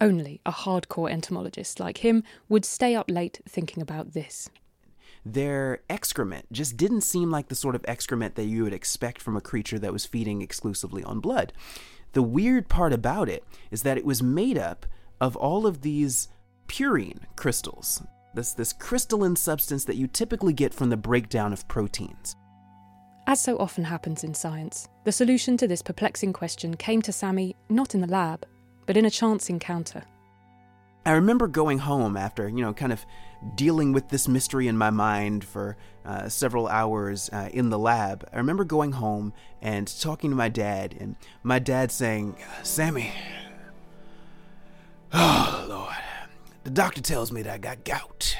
Only 0.00 0.40
a 0.46 0.52
hardcore 0.52 1.10
entomologist 1.10 1.80
like 1.80 1.98
him 1.98 2.22
would 2.48 2.64
stay 2.64 2.94
up 2.94 3.10
late 3.10 3.40
thinking 3.48 3.82
about 3.82 4.12
this. 4.12 4.48
Their 5.24 5.80
excrement 5.88 6.52
just 6.52 6.76
didn't 6.76 7.00
seem 7.00 7.30
like 7.30 7.48
the 7.48 7.54
sort 7.54 7.74
of 7.74 7.84
excrement 7.88 8.34
that 8.34 8.44
you 8.44 8.64
would 8.64 8.74
expect 8.74 9.22
from 9.22 9.36
a 9.36 9.40
creature 9.40 9.78
that 9.78 9.92
was 9.92 10.04
feeding 10.04 10.42
exclusively 10.42 11.02
on 11.02 11.20
blood. 11.20 11.52
The 12.12 12.22
weird 12.22 12.68
part 12.68 12.92
about 12.92 13.28
it 13.28 13.44
is 13.70 13.82
that 13.82 13.96
it 13.96 14.04
was 14.04 14.22
made 14.22 14.58
up 14.58 14.86
of 15.20 15.36
all 15.36 15.66
of 15.66 15.80
these 15.80 16.28
purine 16.68 17.20
crystals, 17.36 18.02
this, 18.34 18.52
this 18.52 18.72
crystalline 18.72 19.36
substance 19.36 19.84
that 19.84 19.96
you 19.96 20.06
typically 20.06 20.52
get 20.52 20.74
from 20.74 20.90
the 20.90 20.96
breakdown 20.96 21.52
of 21.52 21.66
proteins. 21.68 22.36
As 23.26 23.40
so 23.40 23.56
often 23.56 23.84
happens 23.84 24.22
in 24.22 24.34
science, 24.34 24.88
the 25.04 25.12
solution 25.12 25.56
to 25.56 25.66
this 25.66 25.80
perplexing 25.80 26.34
question 26.34 26.76
came 26.76 27.00
to 27.02 27.12
Sammy 27.12 27.56
not 27.70 27.94
in 27.94 28.02
the 28.02 28.06
lab, 28.06 28.44
but 28.84 28.98
in 28.98 29.06
a 29.06 29.10
chance 29.10 29.48
encounter. 29.48 30.04
I 31.06 31.12
remember 31.12 31.46
going 31.48 31.78
home 31.78 32.16
after, 32.16 32.48
you 32.48 32.62
know, 32.62 32.72
kind 32.72 32.92
of 32.92 33.04
dealing 33.54 33.92
with 33.92 34.08
this 34.08 34.26
mystery 34.26 34.68
in 34.68 34.78
my 34.78 34.88
mind 34.88 35.44
for 35.44 35.76
uh, 36.04 36.28
several 36.30 36.66
hours 36.66 37.28
uh, 37.30 37.50
in 37.52 37.68
the 37.68 37.78
lab. 37.78 38.26
I 38.32 38.38
remember 38.38 38.64
going 38.64 38.92
home 38.92 39.34
and 39.60 39.86
talking 40.00 40.30
to 40.30 40.36
my 40.36 40.48
dad, 40.48 40.96
and 40.98 41.16
my 41.42 41.58
dad 41.58 41.92
saying, 41.92 42.36
Sammy, 42.62 43.12
oh, 45.12 45.66
Lord, 45.68 45.94
the 46.64 46.70
doctor 46.70 47.02
tells 47.02 47.30
me 47.30 47.42
that 47.42 47.54
I 47.54 47.58
got 47.58 47.84
gout. 47.84 48.36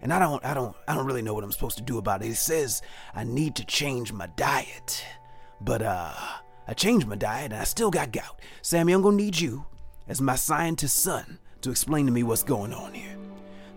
And 0.00 0.12
I 0.12 0.18
don't 0.18 0.44
I 0.44 0.52
don't 0.52 0.74
I 0.88 0.96
don't 0.96 1.06
really 1.06 1.22
know 1.22 1.32
what 1.32 1.44
I'm 1.44 1.52
supposed 1.52 1.76
to 1.76 1.82
do 1.84 1.96
about 1.96 2.22
it. 2.22 2.26
He 2.26 2.34
says 2.34 2.82
I 3.14 3.22
need 3.22 3.54
to 3.54 3.64
change 3.64 4.12
my 4.12 4.26
diet. 4.34 5.04
But 5.60 5.80
uh 5.80 6.12
I 6.66 6.74
changed 6.74 7.06
my 7.06 7.14
diet 7.14 7.52
and 7.52 7.60
I 7.60 7.62
still 7.62 7.88
got 7.88 8.10
gout. 8.10 8.40
Sammy, 8.62 8.94
I'm 8.94 9.02
gonna 9.02 9.14
need 9.14 9.38
you 9.38 9.64
as 10.12 10.20
my 10.20 10.36
scientist 10.36 10.98
son 10.98 11.38
to 11.62 11.70
explain 11.70 12.04
to 12.04 12.12
me 12.12 12.22
what's 12.22 12.42
going 12.42 12.74
on 12.74 12.92
here. 12.92 13.16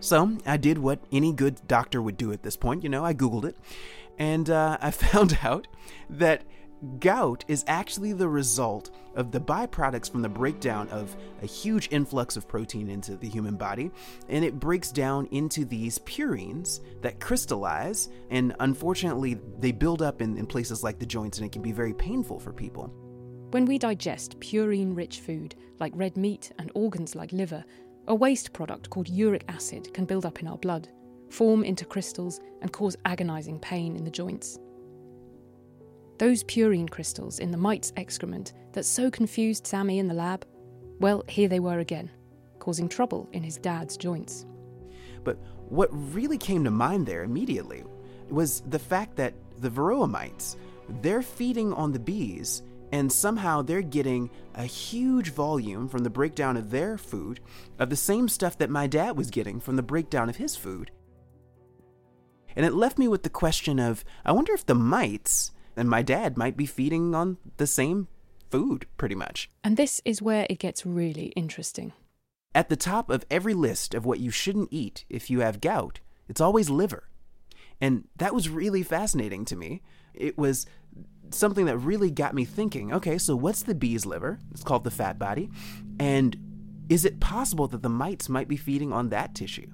So 0.00 0.36
I 0.44 0.58
did 0.58 0.76
what 0.76 0.98
any 1.10 1.32
good 1.32 1.66
doctor 1.66 2.02
would 2.02 2.18
do 2.18 2.30
at 2.30 2.42
this 2.42 2.58
point. 2.58 2.82
You 2.82 2.90
know, 2.90 3.06
I 3.06 3.14
Googled 3.14 3.46
it. 3.46 3.56
And 4.18 4.50
uh, 4.50 4.76
I 4.82 4.90
found 5.06 5.38
out 5.42 5.66
that 6.10 6.42
gout 6.98 7.42
is 7.48 7.64
actually 7.66 8.12
the 8.12 8.28
result 8.28 8.90
of 9.14 9.32
the 9.32 9.40
byproducts 9.40 10.12
from 10.12 10.20
the 10.20 10.28
breakdown 10.28 10.90
of 10.90 11.16
a 11.40 11.46
huge 11.46 11.88
influx 11.90 12.36
of 12.36 12.46
protein 12.46 12.90
into 12.90 13.16
the 13.16 13.30
human 13.30 13.56
body, 13.56 13.90
and 14.28 14.44
it 14.44 14.60
breaks 14.60 14.92
down 14.92 15.26
into 15.30 15.64
these 15.64 15.98
purines 16.00 16.80
that 17.00 17.18
crystallize, 17.18 18.10
and 18.28 18.54
unfortunately, 18.60 19.40
they 19.58 19.72
build 19.72 20.02
up 20.02 20.20
in, 20.20 20.36
in 20.36 20.44
places 20.44 20.84
like 20.84 20.98
the 20.98 21.06
joints, 21.06 21.38
and 21.38 21.46
it 21.46 21.52
can 21.52 21.62
be 21.62 21.72
very 21.72 21.94
painful 21.94 22.38
for 22.38 22.52
people. 22.52 22.92
When 23.56 23.64
we 23.64 23.78
digest 23.78 24.38
purine 24.38 24.94
rich 24.94 25.20
food, 25.20 25.54
like 25.80 25.94
red 25.96 26.18
meat 26.18 26.52
and 26.58 26.70
organs 26.74 27.14
like 27.14 27.32
liver, 27.32 27.64
a 28.06 28.14
waste 28.14 28.52
product 28.52 28.90
called 28.90 29.08
uric 29.08 29.46
acid 29.48 29.94
can 29.94 30.04
build 30.04 30.26
up 30.26 30.42
in 30.42 30.46
our 30.46 30.58
blood, 30.58 30.90
form 31.30 31.64
into 31.64 31.86
crystals, 31.86 32.38
and 32.60 32.70
cause 32.70 32.98
agonizing 33.06 33.58
pain 33.58 33.96
in 33.96 34.04
the 34.04 34.10
joints. 34.10 34.58
Those 36.18 36.44
purine 36.44 36.86
crystals 36.86 37.38
in 37.38 37.50
the 37.50 37.56
mite's 37.56 37.94
excrement 37.96 38.52
that 38.74 38.84
so 38.84 39.10
confused 39.10 39.66
Sammy 39.66 40.00
in 40.00 40.08
the 40.08 40.12
lab, 40.12 40.46
well, 41.00 41.24
here 41.26 41.48
they 41.48 41.60
were 41.60 41.78
again, 41.78 42.10
causing 42.58 42.90
trouble 42.90 43.26
in 43.32 43.42
his 43.42 43.56
dad's 43.56 43.96
joints. 43.96 44.44
But 45.24 45.38
what 45.70 45.88
really 46.12 46.36
came 46.36 46.62
to 46.64 46.70
mind 46.70 47.06
there 47.06 47.24
immediately 47.24 47.84
was 48.28 48.60
the 48.68 48.78
fact 48.78 49.16
that 49.16 49.32
the 49.60 49.70
varroa 49.70 50.10
mites, 50.10 50.58
they're 51.00 51.22
feeding 51.22 51.72
on 51.72 51.92
the 51.92 51.98
bees 51.98 52.62
and 52.92 53.10
somehow 53.10 53.62
they're 53.62 53.82
getting 53.82 54.30
a 54.54 54.64
huge 54.64 55.30
volume 55.30 55.88
from 55.88 56.02
the 56.02 56.10
breakdown 56.10 56.56
of 56.56 56.70
their 56.70 56.96
food 56.96 57.40
of 57.78 57.90
the 57.90 57.96
same 57.96 58.28
stuff 58.28 58.56
that 58.58 58.70
my 58.70 58.86
dad 58.86 59.16
was 59.16 59.30
getting 59.30 59.60
from 59.60 59.76
the 59.76 59.82
breakdown 59.82 60.28
of 60.28 60.36
his 60.36 60.56
food. 60.56 60.90
And 62.54 62.64
it 62.64 62.72
left 62.72 62.98
me 62.98 63.06
with 63.08 63.22
the 63.22 63.30
question 63.30 63.78
of 63.78 64.04
I 64.24 64.32
wonder 64.32 64.52
if 64.54 64.64
the 64.64 64.74
mites 64.74 65.52
and 65.76 65.88
my 65.88 66.02
dad 66.02 66.38
might 66.38 66.56
be 66.56 66.66
feeding 66.66 67.14
on 67.14 67.36
the 67.58 67.66
same 67.66 68.08
food, 68.50 68.86
pretty 68.96 69.14
much. 69.14 69.50
And 69.62 69.76
this 69.76 70.00
is 70.04 70.22
where 70.22 70.46
it 70.48 70.58
gets 70.58 70.86
really 70.86 71.26
interesting. 71.36 71.92
At 72.54 72.70
the 72.70 72.76
top 72.76 73.10
of 73.10 73.26
every 73.30 73.52
list 73.52 73.92
of 73.92 74.06
what 74.06 74.20
you 74.20 74.30
shouldn't 74.30 74.72
eat 74.72 75.04
if 75.10 75.28
you 75.28 75.40
have 75.40 75.60
gout, 75.60 76.00
it's 76.28 76.40
always 76.40 76.70
liver. 76.70 77.10
And 77.80 78.08
that 78.16 78.34
was 78.34 78.48
really 78.48 78.82
fascinating 78.82 79.44
to 79.46 79.56
me. 79.56 79.82
It 80.14 80.38
was 80.38 80.64
something 81.30 81.66
that 81.66 81.78
really 81.78 82.10
got 82.10 82.34
me 82.34 82.44
thinking 82.44 82.92
okay, 82.92 83.18
so 83.18 83.36
what's 83.36 83.62
the 83.62 83.74
bee's 83.74 84.06
liver? 84.06 84.38
It's 84.50 84.62
called 84.62 84.84
the 84.84 84.90
fat 84.90 85.18
body. 85.18 85.50
And 85.98 86.36
is 86.88 87.04
it 87.04 87.20
possible 87.20 87.66
that 87.68 87.82
the 87.82 87.88
mites 87.88 88.28
might 88.28 88.48
be 88.48 88.56
feeding 88.56 88.92
on 88.92 89.08
that 89.10 89.34
tissue? 89.34 89.66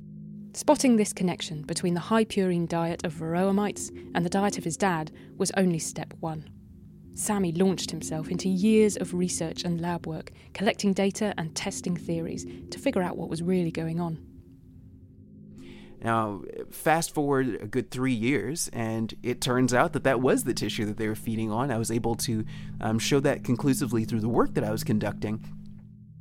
Spotting 0.55 0.97
this 0.97 1.12
connection 1.12 1.62
between 1.62 1.95
the 1.95 2.01
high 2.01 2.25
purine 2.25 2.67
diet 2.67 3.05
of 3.05 3.15
varroa 3.15 3.55
mites 3.55 3.91
and 4.15 4.25
the 4.25 4.31
diet 4.31 4.59
of 4.59 4.65
his 4.65 4.77
dad 4.77 5.11
was 5.37 5.51
only 5.57 5.79
step 5.79 6.12
one. 6.21 6.49
Sammy 7.15 7.53
launched 7.53 7.91
himself 7.91 8.31
into 8.31 8.49
years 8.49 8.97
of 8.97 9.15
research 9.15 9.65
and 9.65 9.81
lab 9.81 10.07
work, 10.07 10.33
collecting 10.55 10.93
data 10.93 11.35
and 11.37 11.55
testing 11.55 11.97
theories 11.97 12.47
to 12.71 12.79
figure 12.79 13.03
out 13.03 13.17
what 13.17 13.29
was 13.29 13.43
really 13.43 13.71
going 13.71 14.01
on. 14.01 14.19
Now, 16.03 16.43
fast 16.71 17.15
forward 17.15 17.59
a 17.62 17.67
good 17.67 17.91
three 17.91 18.12
years, 18.12 18.69
and 18.73 19.15
it 19.23 19.41
turns 19.41 19.73
out 19.73 19.93
that 19.93 20.05
that 20.05 20.21
was 20.21 20.43
the 20.43 20.55
tissue 20.55 20.85
that 20.87 20.97
they 20.97 21.07
were 21.07 21.15
feeding 21.15 21.53
on. 21.53 21.71
I 21.71 21.79
was 21.79 21.93
able 21.93 22.17
to 22.17 22.45
um, 22.81 22.99
show 22.99 23.21
that 23.21 23.45
conclusively 23.45 24.05
through 24.05 24.21
the 24.21 24.29
work 24.29 24.55
that 24.55 24.65
I 24.65 24.73
was 24.73 24.83
conducting. 24.83 25.45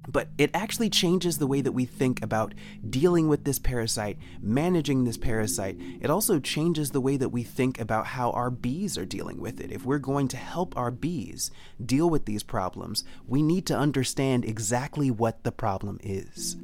But 0.07 0.29
it 0.37 0.51
actually 0.53 0.89
changes 0.89 1.37
the 1.37 1.47
way 1.47 1.61
that 1.61 1.71
we 1.71 1.85
think 1.85 2.23
about 2.23 2.53
dealing 2.89 3.27
with 3.27 3.43
this 3.43 3.59
parasite, 3.59 4.17
managing 4.41 5.03
this 5.03 5.17
parasite. 5.17 5.77
It 6.01 6.09
also 6.09 6.39
changes 6.39 6.91
the 6.91 7.01
way 7.01 7.17
that 7.17 7.29
we 7.29 7.43
think 7.43 7.79
about 7.79 8.07
how 8.07 8.31
our 8.31 8.49
bees 8.49 8.97
are 8.97 9.05
dealing 9.05 9.39
with 9.39 9.61
it. 9.61 9.71
If 9.71 9.85
we're 9.85 9.99
going 9.99 10.27
to 10.29 10.37
help 10.37 10.75
our 10.75 10.91
bees 10.91 11.51
deal 11.83 12.09
with 12.09 12.25
these 12.25 12.43
problems, 12.43 13.03
we 13.27 13.41
need 13.41 13.67
to 13.67 13.77
understand 13.77 14.43
exactly 14.43 15.11
what 15.11 15.43
the 15.43 15.51
problem 15.51 15.99
is. 16.03 16.57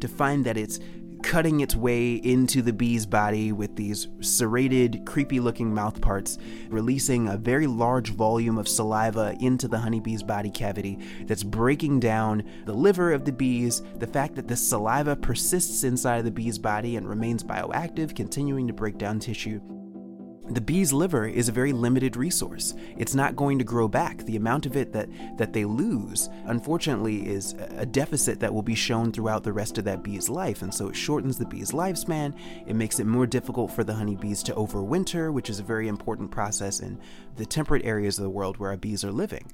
To 0.00 0.06
find 0.06 0.46
that 0.46 0.56
it's 0.56 0.78
cutting 1.22 1.60
its 1.60 1.74
way 1.74 2.14
into 2.14 2.62
the 2.62 2.72
bee's 2.72 3.06
body 3.06 3.52
with 3.52 3.76
these 3.76 4.08
serrated, 4.20 5.04
creepy 5.04 5.40
looking 5.40 5.72
mouth 5.72 6.00
parts, 6.00 6.38
releasing 6.68 7.28
a 7.28 7.36
very 7.36 7.66
large 7.66 8.10
volume 8.10 8.58
of 8.58 8.68
saliva 8.68 9.36
into 9.40 9.68
the 9.68 9.78
honeybee's 9.78 10.22
body 10.22 10.50
cavity 10.50 10.98
that's 11.24 11.42
breaking 11.42 12.00
down 12.00 12.42
the 12.64 12.72
liver 12.72 13.12
of 13.12 13.24
the 13.24 13.32
bees, 13.32 13.82
the 13.96 14.06
fact 14.06 14.34
that 14.34 14.48
the 14.48 14.56
saliva 14.56 15.16
persists 15.16 15.84
inside 15.84 16.18
of 16.18 16.24
the 16.24 16.30
bee's 16.30 16.58
body 16.58 16.96
and 16.96 17.08
remains 17.08 17.44
bioactive, 17.44 18.14
continuing 18.14 18.66
to 18.66 18.72
break 18.72 18.98
down 18.98 19.18
tissue. 19.18 19.60
The 20.50 20.62
bee's 20.62 20.94
liver 20.94 21.26
is 21.26 21.50
a 21.50 21.52
very 21.52 21.74
limited 21.74 22.16
resource. 22.16 22.74
It's 22.96 23.14
not 23.14 23.36
going 23.36 23.58
to 23.58 23.64
grow 23.64 23.86
back. 23.86 24.24
The 24.24 24.36
amount 24.36 24.64
of 24.64 24.76
it 24.76 24.94
that, 24.94 25.10
that 25.36 25.52
they 25.52 25.66
lose, 25.66 26.30
unfortunately, 26.46 27.28
is 27.28 27.54
a 27.76 27.84
deficit 27.84 28.40
that 28.40 28.54
will 28.54 28.62
be 28.62 28.74
shown 28.74 29.12
throughout 29.12 29.44
the 29.44 29.52
rest 29.52 29.76
of 29.76 29.84
that 29.84 30.02
bee's 30.02 30.30
life. 30.30 30.62
And 30.62 30.72
so 30.72 30.88
it 30.88 30.96
shortens 30.96 31.36
the 31.36 31.44
bee's 31.44 31.72
lifespan. 31.72 32.34
It 32.66 32.76
makes 32.76 32.98
it 32.98 33.06
more 33.06 33.26
difficult 33.26 33.70
for 33.70 33.84
the 33.84 33.94
honeybees 33.94 34.42
to 34.44 34.54
overwinter, 34.54 35.30
which 35.34 35.50
is 35.50 35.60
a 35.60 35.64
very 35.64 35.86
important 35.86 36.30
process 36.30 36.80
in 36.80 36.98
the 37.36 37.44
temperate 37.44 37.84
areas 37.84 38.18
of 38.18 38.22
the 38.22 38.30
world 38.30 38.56
where 38.56 38.70
our 38.70 38.78
bees 38.78 39.04
are 39.04 39.12
living. 39.12 39.52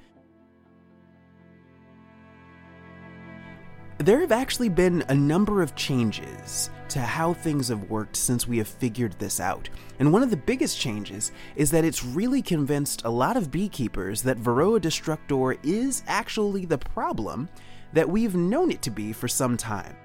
There 3.98 4.20
have 4.20 4.32
actually 4.32 4.70
been 4.70 5.04
a 5.08 5.14
number 5.14 5.62
of 5.62 5.76
changes 5.76 6.68
to 6.88 6.98
how 6.98 7.32
things 7.32 7.68
have 7.68 7.88
worked 7.90 8.16
since 8.16 8.46
we 8.46 8.58
have 8.58 8.66
figured 8.66 9.16
this 9.20 9.38
out. 9.38 9.68
And 10.00 10.12
one 10.12 10.24
of 10.24 10.30
the 10.30 10.36
biggest 10.36 10.80
changes 10.80 11.30
is 11.54 11.70
that 11.70 11.84
it's 11.84 12.04
really 12.04 12.42
convinced 12.42 13.04
a 13.04 13.10
lot 13.10 13.36
of 13.36 13.52
beekeepers 13.52 14.20
that 14.22 14.38
Varroa 14.38 14.80
destructor 14.80 15.56
is 15.62 16.02
actually 16.08 16.64
the 16.64 16.76
problem 16.76 17.48
that 17.92 18.08
we've 18.08 18.34
known 18.34 18.72
it 18.72 18.82
to 18.82 18.90
be 18.90 19.12
for 19.12 19.28
some 19.28 19.56
time. 19.56 19.96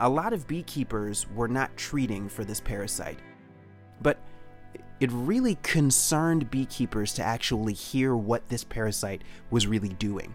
A 0.00 0.08
lot 0.08 0.34
of 0.34 0.46
beekeepers 0.46 1.26
were 1.30 1.48
not 1.48 1.74
treating 1.78 2.28
for 2.28 2.44
this 2.44 2.60
parasite, 2.60 3.18
but 4.02 4.18
it 5.00 5.10
really 5.12 5.56
concerned 5.62 6.50
beekeepers 6.50 7.14
to 7.14 7.22
actually 7.22 7.72
hear 7.72 8.14
what 8.14 8.46
this 8.50 8.64
parasite 8.64 9.22
was 9.50 9.66
really 9.66 9.94
doing. 9.94 10.34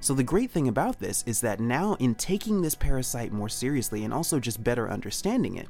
So, 0.00 0.14
the 0.14 0.22
great 0.22 0.50
thing 0.50 0.68
about 0.68 1.00
this 1.00 1.24
is 1.26 1.40
that 1.40 1.60
now, 1.60 1.94
in 1.94 2.14
taking 2.14 2.62
this 2.62 2.74
parasite 2.74 3.32
more 3.32 3.48
seriously 3.48 4.04
and 4.04 4.12
also 4.12 4.38
just 4.38 4.62
better 4.62 4.90
understanding 4.90 5.56
it, 5.56 5.68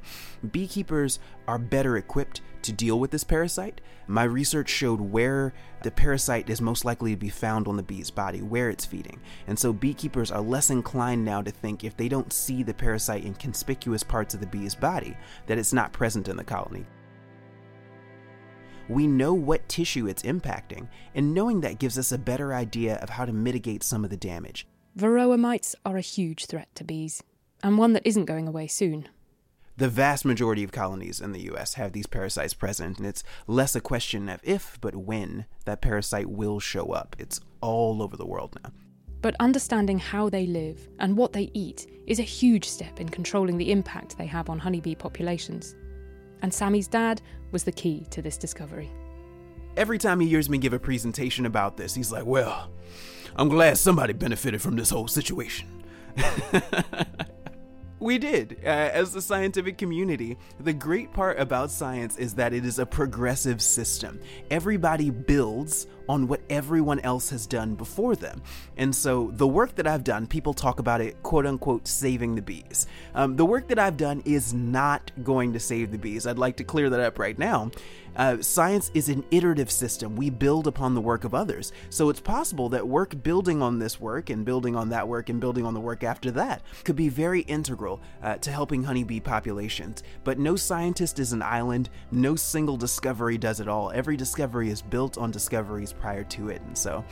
beekeepers 0.51 1.19
are 1.47 1.57
better 1.57 1.97
equipped 1.97 2.41
to 2.63 2.71
deal 2.71 2.99
with 2.99 3.11
this 3.11 3.23
parasite. 3.23 3.81
My 4.07 4.23
research 4.23 4.69
showed 4.69 4.99
where 4.99 5.53
the 5.83 5.91
parasite 5.91 6.49
is 6.49 6.61
most 6.61 6.85
likely 6.85 7.11
to 7.11 7.17
be 7.17 7.29
found 7.29 7.67
on 7.67 7.77
the 7.77 7.83
bee's 7.83 8.11
body, 8.11 8.41
where 8.41 8.69
it's 8.69 8.85
feeding. 8.85 9.21
And 9.47 9.57
so, 9.57 9.71
beekeepers 9.73 10.31
are 10.31 10.41
less 10.41 10.69
inclined 10.69 11.23
now 11.23 11.41
to 11.41 11.51
think 11.51 11.83
if 11.83 11.95
they 11.95 12.09
don't 12.09 12.33
see 12.33 12.63
the 12.63 12.73
parasite 12.73 13.23
in 13.23 13.33
conspicuous 13.35 14.03
parts 14.03 14.33
of 14.33 14.41
the 14.41 14.47
bee's 14.47 14.75
body, 14.75 15.15
that 15.47 15.57
it's 15.57 15.73
not 15.73 15.93
present 15.93 16.27
in 16.27 16.37
the 16.37 16.43
colony 16.43 16.85
we 18.89 19.07
know 19.07 19.33
what 19.33 19.67
tissue 19.69 20.07
it's 20.07 20.23
impacting, 20.23 20.87
and 21.15 21.33
knowing 21.33 21.61
that 21.61 21.79
gives 21.79 21.97
us 21.97 22.11
a 22.11 22.17
better 22.17 22.53
idea 22.53 22.95
of 22.95 23.09
how 23.09 23.25
to 23.25 23.33
mitigate 23.33 23.83
some 23.83 24.03
of 24.03 24.09
the 24.09 24.17
damage. 24.17 24.67
Varroa 24.97 25.37
mites 25.37 25.75
are 25.85 25.97
a 25.97 26.01
huge 26.01 26.45
threat 26.45 26.73
to 26.75 26.83
bees, 26.83 27.23
and 27.61 27.77
one 27.77 27.93
that 27.93 28.05
isn't 28.05 28.25
going 28.25 28.47
away 28.47 28.67
soon. 28.67 29.07
The 29.77 29.89
vast 29.89 30.25
majority 30.25 30.63
of 30.63 30.71
colonies 30.71 31.21
in 31.21 31.33
the 31.33 31.51
US 31.51 31.75
have 31.75 31.93
these 31.93 32.07
parasites 32.07 32.55
present, 32.55 32.97
and 32.97 33.05
it's 33.05 33.23
less 33.45 33.75
a 33.75 33.81
question 33.81 34.27
of 34.27 34.41
if, 34.43 34.79
but 34.81 34.95
when 34.95 35.45
that 35.65 35.81
parasite 35.81 36.31
will 36.31 36.59
show 36.59 36.93
up. 36.93 37.15
It's 37.19 37.39
all 37.61 38.01
over 38.01 38.17
the 38.17 38.25
world 38.25 38.57
now. 38.63 38.71
But 39.21 39.35
understanding 39.39 39.99
how 39.99 40.29
they 40.29 40.47
live 40.47 40.87
and 40.99 41.15
what 41.15 41.33
they 41.33 41.51
eat 41.53 41.85
is 42.07 42.19
a 42.19 42.23
huge 42.23 42.67
step 42.67 42.99
in 42.99 43.09
controlling 43.09 43.57
the 43.57 43.71
impact 43.71 44.17
they 44.17 44.25
have 44.25 44.49
on 44.49 44.57
honeybee 44.57 44.95
populations. 44.95 45.75
And 46.41 46.53
Sammy's 46.53 46.87
dad 46.87 47.21
was 47.51 47.63
the 47.63 47.71
key 47.71 48.05
to 48.11 48.21
this 48.21 48.37
discovery. 48.37 48.89
Every 49.75 49.97
time 49.97 50.19
he 50.19 50.27
hears 50.27 50.49
me 50.49 50.57
give 50.57 50.73
a 50.73 50.79
presentation 50.79 51.45
about 51.45 51.77
this, 51.77 51.95
he's 51.95 52.11
like, 52.11 52.25
Well, 52.25 52.69
I'm 53.35 53.49
glad 53.49 53.77
somebody 53.77 54.13
benefited 54.13 54.61
from 54.61 54.75
this 54.75 54.89
whole 54.89 55.07
situation. 55.07 55.67
we 58.07 58.17
did. 58.17 58.57
Uh, 58.63 58.67
as 58.69 59.11
the 59.11 59.21
scientific 59.21 59.77
community, 59.77 60.37
the 60.61 60.71
great 60.71 61.11
part 61.11 61.37
about 61.41 61.69
science 61.69 62.15
is 62.17 62.35
that 62.35 62.53
it 62.53 62.65
is 62.65 62.79
a 62.79 62.85
progressive 62.85 63.61
system. 63.61 64.21
Everybody 64.49 65.09
builds 65.09 65.87
on 66.07 66.27
what 66.27 66.41
everyone 66.49 66.99
else 67.01 67.29
has 67.29 67.45
done 67.45 67.75
before 67.75 68.15
them. 68.15 68.41
And 68.77 68.95
so 68.95 69.31
the 69.33 69.47
work 69.47 69.75
that 69.75 69.87
I've 69.87 70.03
done, 70.03 70.25
people 70.25 70.53
talk 70.53 70.79
about 70.79 71.01
it, 71.01 71.21
quote 71.21 71.45
unquote, 71.45 71.87
saving 71.87 72.35
the 72.35 72.41
bees. 72.41 72.87
Um, 73.13 73.35
the 73.35 73.45
work 73.45 73.67
that 73.67 73.79
I've 73.79 73.97
done 73.97 74.21
is 74.25 74.53
not 74.53 75.11
going 75.23 75.53
to 75.53 75.59
save 75.59 75.91
the 75.91 75.97
bees. 75.97 76.25
I'd 76.25 76.39
like 76.39 76.57
to 76.57 76.63
clear 76.63 76.89
that 76.89 76.99
up 76.99 77.19
right 77.19 77.37
now. 77.37 77.71
Uh, 78.15 78.41
science 78.41 78.89
is 78.95 79.09
an 79.09 79.23
iterative 79.29 79.69
system. 79.69 80.15
We 80.15 80.31
build 80.31 80.65
upon 80.65 80.95
the 80.95 81.01
work 81.01 81.23
of 81.23 81.35
others. 81.35 81.71
So 81.89 82.09
it's 82.09 82.19
possible 82.19 82.67
that 82.69 82.87
work 82.87 83.21
building 83.21 83.61
on 83.61 83.77
this 83.77 83.99
work 83.99 84.31
and 84.31 84.43
building 84.43 84.75
on 84.75 84.89
that 84.89 85.07
work 85.07 85.29
and 85.29 85.39
building 85.39 85.65
on 85.65 85.75
the 85.75 85.79
work 85.79 86.03
after 86.03 86.31
that 86.31 86.63
could 86.83 86.95
be 86.95 87.09
very 87.09 87.41
integral 87.41 87.96
uh, 88.21 88.35
to 88.37 88.51
helping 88.51 88.83
honeybee 88.83 89.19
populations. 89.19 90.03
But 90.23 90.39
no 90.39 90.55
scientist 90.55 91.19
is 91.19 91.33
an 91.33 91.41
island, 91.41 91.89
no 92.11 92.35
single 92.35 92.77
discovery 92.77 93.37
does 93.37 93.59
it 93.59 93.67
all. 93.67 93.91
Every 93.91 94.17
discovery 94.17 94.69
is 94.69 94.81
built 94.81 95.17
on 95.17 95.31
discoveries 95.31 95.93
prior 95.93 96.23
to 96.25 96.49
it. 96.49 96.61
And 96.61 96.77
so 96.77 97.03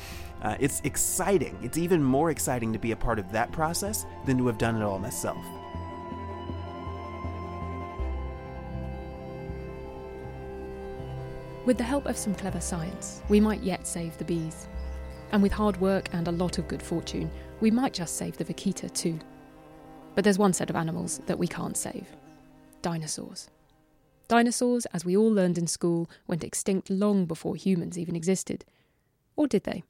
uh, 0.41 0.56
it's 0.60 0.82
exciting. 0.84 1.58
It's 1.62 1.78
even 1.78 2.04
more 2.04 2.32
exciting 2.32 2.74
to 2.74 2.80
be 2.80 2.91
a 2.91 2.95
part 2.95 3.19
of 3.19 3.32
that 3.32 3.52
process 3.52 4.06
than 4.26 4.38
to 4.38 4.48
have 4.48 4.58
done 4.58 4.76
it 4.76 4.84
all 4.84 5.00
myself. 5.00 5.43
With 11.65 11.80
the 11.80 11.84
help 11.84 12.06
of 12.06 12.15
some 12.15 12.36
clever 12.36 12.62
science, 12.62 13.24
we 13.28 13.39
might 13.39 13.62
yet 13.62 13.88
save 13.88 14.15
the 14.19 14.24
bees. 14.24 14.67
And 15.32 15.41
with 15.41 15.52
hard 15.52 15.82
work 15.82 16.10
and 16.13 16.28
a 16.28 16.32
lot 16.32 16.60
of 16.60 16.67
good 16.67 16.82
fortune, 16.82 17.32
we 17.60 17.71
might 17.71 17.93
just 17.93 18.17
save 18.17 18.38
the 18.38 18.45
vaquita 18.45 18.93
too. 18.93 19.19
But 20.15 20.23
there's 20.23 20.39
one 20.39 20.54
set 20.54 20.69
of 20.69 20.75
animals 20.75 21.19
that 21.28 21.38
we 21.38 21.47
can't 21.47 21.78
save 21.78 22.08
dinosaurs. 22.82 23.49
Dinosaurs, 24.28 24.86
as 24.88 25.06
we 25.06 25.17
all 25.17 25.32
learned 25.32 25.58
in 25.58 25.67
school, 25.67 26.10
went 26.28 26.43
extinct 26.43 26.89
long 26.89 27.25
before 27.25 27.56
humans 27.56 27.97
even 27.97 28.15
existed. 28.15 28.63
Or 29.36 29.47
did 29.47 29.63
they? 29.63 29.84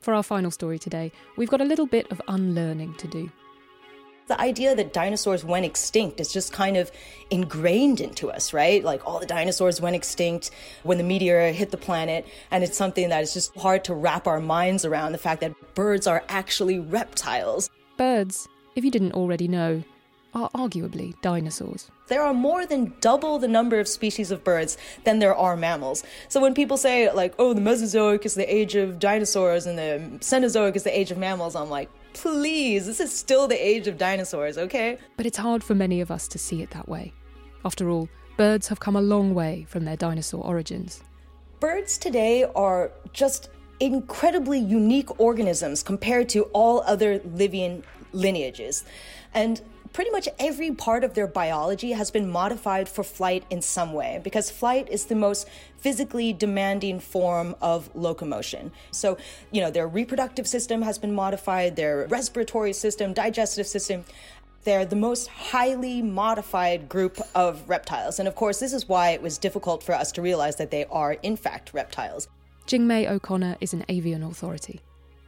For 0.00 0.14
our 0.14 0.22
final 0.22 0.50
story 0.50 0.78
today, 0.78 1.12
we've 1.36 1.50
got 1.50 1.60
a 1.60 1.64
little 1.64 1.86
bit 1.86 2.10
of 2.10 2.20
unlearning 2.26 2.94
to 2.94 3.06
do 3.06 3.30
the 4.30 4.40
idea 4.40 4.76
that 4.76 4.92
dinosaurs 4.92 5.44
went 5.44 5.66
extinct 5.66 6.20
is 6.20 6.32
just 6.32 6.52
kind 6.52 6.76
of 6.76 6.92
ingrained 7.30 8.00
into 8.00 8.30
us, 8.30 8.52
right? 8.52 8.84
Like 8.84 9.04
all 9.04 9.18
the 9.18 9.26
dinosaurs 9.26 9.80
went 9.80 9.96
extinct 9.96 10.52
when 10.84 10.98
the 10.98 11.04
meteor 11.04 11.50
hit 11.50 11.72
the 11.72 11.76
planet. 11.76 12.24
And 12.52 12.62
it's 12.62 12.76
something 12.76 13.08
that 13.08 13.24
is 13.24 13.34
just 13.34 13.52
hard 13.56 13.82
to 13.84 13.94
wrap 13.94 14.28
our 14.28 14.38
minds 14.38 14.84
around 14.84 15.12
the 15.12 15.18
fact 15.18 15.40
that 15.40 15.74
birds 15.74 16.06
are 16.06 16.22
actually 16.28 16.78
reptiles. 16.78 17.70
Birds, 17.96 18.48
if 18.74 18.84
you 18.84 18.90
didn't 18.90 19.12
already 19.12 19.48
know, 19.48 19.82
are 20.32 20.50
arguably 20.50 21.20
dinosaurs. 21.22 21.90
There 22.06 22.22
are 22.22 22.32
more 22.32 22.64
than 22.64 22.94
double 23.00 23.38
the 23.38 23.48
number 23.48 23.80
of 23.80 23.88
species 23.88 24.30
of 24.30 24.44
birds 24.44 24.78
than 25.04 25.18
there 25.18 25.34
are 25.34 25.56
mammals. 25.56 26.04
So 26.28 26.40
when 26.40 26.54
people 26.54 26.76
say, 26.76 27.10
like, 27.12 27.34
oh, 27.38 27.52
the 27.52 27.60
Mesozoic 27.60 28.24
is 28.24 28.34
the 28.34 28.52
age 28.54 28.76
of 28.76 29.00
dinosaurs 29.00 29.66
and 29.66 29.76
the 29.76 30.18
Cenozoic 30.20 30.76
is 30.76 30.84
the 30.84 30.96
age 30.96 31.10
of 31.10 31.18
mammals, 31.18 31.56
I'm 31.56 31.70
like, 31.70 31.90
Please, 32.12 32.86
this 32.86 33.00
is 33.00 33.16
still 33.16 33.46
the 33.46 33.66
age 33.66 33.86
of 33.86 33.96
dinosaurs, 33.96 34.58
okay? 34.58 34.98
But 35.16 35.26
it's 35.26 35.38
hard 35.38 35.62
for 35.62 35.74
many 35.74 36.00
of 36.00 36.10
us 36.10 36.26
to 36.28 36.38
see 36.38 36.60
it 36.60 36.70
that 36.70 36.88
way. 36.88 37.12
After 37.64 37.88
all, 37.88 38.08
birds 38.36 38.68
have 38.68 38.80
come 38.80 38.96
a 38.96 39.00
long 39.00 39.34
way 39.34 39.64
from 39.68 39.84
their 39.84 39.96
dinosaur 39.96 40.44
origins. 40.44 41.02
Birds 41.60 41.98
today 41.98 42.44
are 42.56 42.90
just 43.12 43.50
incredibly 43.78 44.58
unique 44.58 45.20
organisms 45.20 45.82
compared 45.82 46.28
to 46.30 46.42
all 46.52 46.82
other 46.82 47.20
living 47.24 47.82
lineages. 48.12 48.84
And 49.34 49.60
pretty 49.92 50.10
much 50.10 50.28
every 50.38 50.70
part 50.70 51.04
of 51.04 51.14
their 51.14 51.26
biology 51.26 51.92
has 51.92 52.10
been 52.10 52.30
modified 52.30 52.88
for 52.88 53.02
flight 53.02 53.44
in 53.50 53.60
some 53.60 53.92
way 53.92 54.20
because 54.22 54.50
flight 54.50 54.88
is 54.88 55.06
the 55.06 55.14
most 55.14 55.48
physically 55.78 56.32
demanding 56.32 57.00
form 57.00 57.56
of 57.60 57.90
locomotion. 57.94 58.70
So, 58.90 59.18
you 59.50 59.60
know, 59.60 59.70
their 59.70 59.88
reproductive 59.88 60.46
system 60.46 60.82
has 60.82 60.98
been 60.98 61.14
modified, 61.14 61.76
their 61.76 62.06
respiratory 62.08 62.72
system, 62.72 63.12
digestive 63.12 63.66
system. 63.66 64.04
They're 64.64 64.84
the 64.84 64.96
most 64.96 65.28
highly 65.28 66.02
modified 66.02 66.88
group 66.88 67.18
of 67.34 67.66
reptiles. 67.68 68.18
And 68.18 68.28
of 68.28 68.34
course, 68.34 68.60
this 68.60 68.74
is 68.74 68.88
why 68.88 69.10
it 69.10 69.22
was 69.22 69.38
difficult 69.38 69.82
for 69.82 69.94
us 69.94 70.12
to 70.12 70.22
realize 70.22 70.56
that 70.56 70.70
they 70.70 70.84
are, 70.86 71.14
in 71.14 71.36
fact, 71.36 71.72
reptiles. 71.72 72.28
Jingmai 72.66 73.10
O'Connor 73.10 73.56
is 73.60 73.72
an 73.72 73.84
avian 73.88 74.22
authority. 74.22 74.80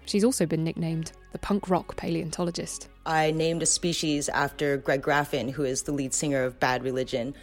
She's 0.04 0.24
also 0.24 0.46
been 0.46 0.64
nicknamed 0.64 1.12
the 1.32 1.38
punk 1.38 1.68
rock 1.68 1.96
paleontologist. 1.96 2.88
I 3.06 3.30
named 3.30 3.62
a 3.62 3.66
species 3.66 4.28
after 4.28 4.76
Greg 4.76 5.02
Graffin, 5.02 5.50
who 5.50 5.64
is 5.64 5.82
the 5.82 5.92
lead 5.92 6.14
singer 6.14 6.44
of 6.44 6.60
Bad 6.60 6.84
Religion. 6.84 7.34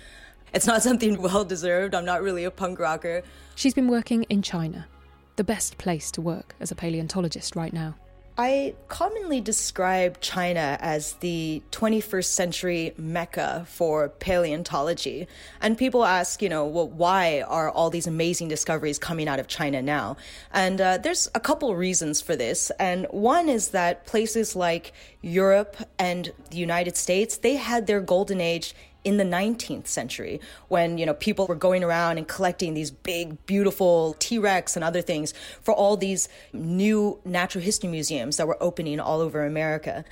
It's 0.54 0.68
not 0.68 0.84
something 0.90 1.22
well 1.22 1.44
deserved. 1.44 1.96
I'm 1.96 2.06
not 2.06 2.22
really 2.22 2.44
a 2.44 2.52
punk 2.52 2.80
rocker. 2.80 3.24
She's 3.56 3.74
been 3.74 3.88
working 3.88 4.24
in 4.24 4.42
China, 4.42 4.88
the 5.36 5.44
best 5.44 5.78
place 5.78 6.12
to 6.12 6.22
work 6.22 6.56
as 6.60 6.72
a 6.72 6.76
paleontologist 6.76 7.56
right 7.56 7.74
now. 7.74 7.96
I 8.40 8.74
commonly 8.88 9.42
describe 9.42 10.22
China 10.22 10.78
as 10.80 11.12
the 11.16 11.62
21st 11.72 12.24
century 12.24 12.94
mecca 12.96 13.66
for 13.68 14.08
paleontology. 14.08 15.28
And 15.60 15.78
people 15.78 16.06
ask, 16.06 16.42
you 16.42 16.48
know, 16.48 16.66
well, 16.66 16.88
why 16.88 17.42
are 17.42 17.70
all 17.70 17.90
these 17.90 18.08
amazing 18.08 18.48
discoveries 18.48 18.98
coming 18.98 19.28
out 19.28 19.42
of 19.42 19.50
China 19.50 19.82
now? 19.82 20.16
And 20.54 20.80
uh, 20.80 21.00
there's 21.00 21.28
a 21.36 21.42
couple 21.42 21.76
reasons 21.76 22.22
for 22.22 22.38
this. 22.38 22.72
And 22.80 23.08
one 23.12 23.50
is 23.50 23.72
that 23.72 24.06
places 24.06 24.56
like 24.56 24.94
Europe 25.22 25.76
and 25.98 26.32
the 26.50 26.58
United 26.58 26.96
States, 26.96 27.40
they 27.40 27.58
had 27.58 27.88
their 27.88 28.00
golden 28.00 28.40
age 28.40 28.74
in 29.04 29.18
the 29.18 29.24
19th 29.24 29.88
century 29.88 30.40
when 30.68 30.98
you 30.98 31.06
know 31.06 31.14
people 31.14 31.48
were 31.48 31.56
going 31.56 31.84
around 31.84 32.18
and 32.18 32.28
collecting 32.28 32.74
these 32.74 32.92
big 32.92 33.46
beautiful 33.46 34.16
T-Rex 34.20 34.76
and 34.76 34.84
other 34.84 35.02
things 35.02 35.34
for 35.62 35.74
all 35.74 35.98
these 35.98 36.28
new 36.54 37.20
natural 37.24 37.64
history 37.64 37.90
museums 37.90 38.38
that 38.38 38.48
were 38.48 38.58
opening 38.62 39.00
all 39.00 39.22
over 39.22 39.46
America. 39.46 40.04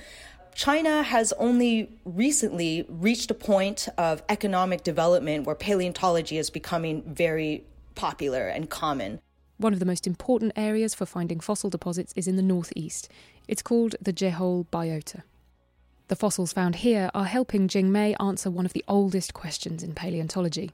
China 0.54 1.04
has 1.04 1.32
only 1.34 1.88
recently 2.04 2.84
reached 2.88 3.30
a 3.30 3.34
point 3.34 3.88
of 3.96 4.22
economic 4.28 4.82
development 4.82 5.46
where 5.46 5.54
paleontology 5.54 6.36
is 6.36 6.50
becoming 6.50 7.02
very 7.06 7.64
popular 7.94 8.48
and 8.48 8.68
common. 8.68 9.20
One 9.58 9.72
of 9.72 9.78
the 9.78 9.86
most 9.86 10.06
important 10.06 10.52
areas 10.56 10.94
for 10.94 11.06
finding 11.06 11.40
fossil 11.40 11.70
deposits 11.70 12.12
is 12.16 12.26
in 12.26 12.36
the 12.36 12.42
northeast. 12.42 13.08
It's 13.46 13.62
called 13.62 13.94
the 14.00 14.12
Jehol 14.12 14.66
biota. 14.66 15.22
The 16.08 16.16
fossils 16.16 16.54
found 16.54 16.76
here 16.76 17.10
are 17.12 17.26
helping 17.26 17.68
Jingmai 17.68 18.16
answer 18.18 18.50
one 18.50 18.64
of 18.64 18.72
the 18.72 18.84
oldest 18.88 19.34
questions 19.34 19.82
in 19.82 19.94
paleontology 19.94 20.72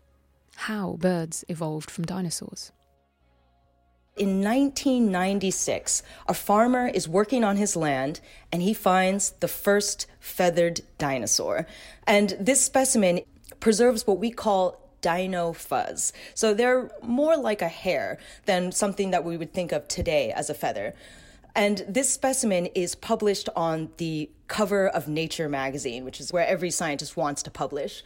how 0.57 0.93
birds 1.01 1.45
evolved 1.49 1.91
from 1.91 2.05
dinosaurs. 2.05 2.71
In 4.17 4.41
1996, 4.41 6.05
a 6.29 6.35
farmer 6.35 6.87
is 6.87 7.09
working 7.09 7.43
on 7.43 7.57
his 7.57 7.75
land 7.75 8.21
and 8.53 8.63
he 8.63 8.73
finds 8.73 9.33
the 9.41 9.49
first 9.49 10.07
feathered 10.21 10.83
dinosaur. 10.99 11.67
And 12.07 12.37
this 12.39 12.65
specimen 12.65 13.23
preserves 13.59 14.07
what 14.07 14.21
we 14.21 14.31
call 14.31 14.81
dino 15.01 15.53
fuzz. 15.53 16.13
So 16.35 16.55
they're 16.55 16.91
more 17.03 17.37
like 17.37 17.61
a 17.61 17.69
hair 17.69 18.19
than 18.47 18.71
something 18.71 19.11
that 19.11 19.25
we 19.25 19.37
would 19.37 19.53
think 19.53 19.73
of 19.73 19.89
today 19.89 20.31
as 20.31 20.49
a 20.49 20.55
feather. 20.55 20.95
And 21.55 21.85
this 21.89 22.11
specimen 22.11 22.67
is 22.75 22.95
published 22.95 23.49
on 23.55 23.91
the 23.99 24.31
cover 24.49 24.89
of 24.89 25.09
Nature 25.09 25.49
magazine, 25.49 26.05
which 26.05 26.21
is 26.21 26.33
where 26.33 26.47
every 26.47 26.71
scientist 26.71 27.17
wants 27.17 27.43
to 27.45 27.51
publish. 27.51 28.03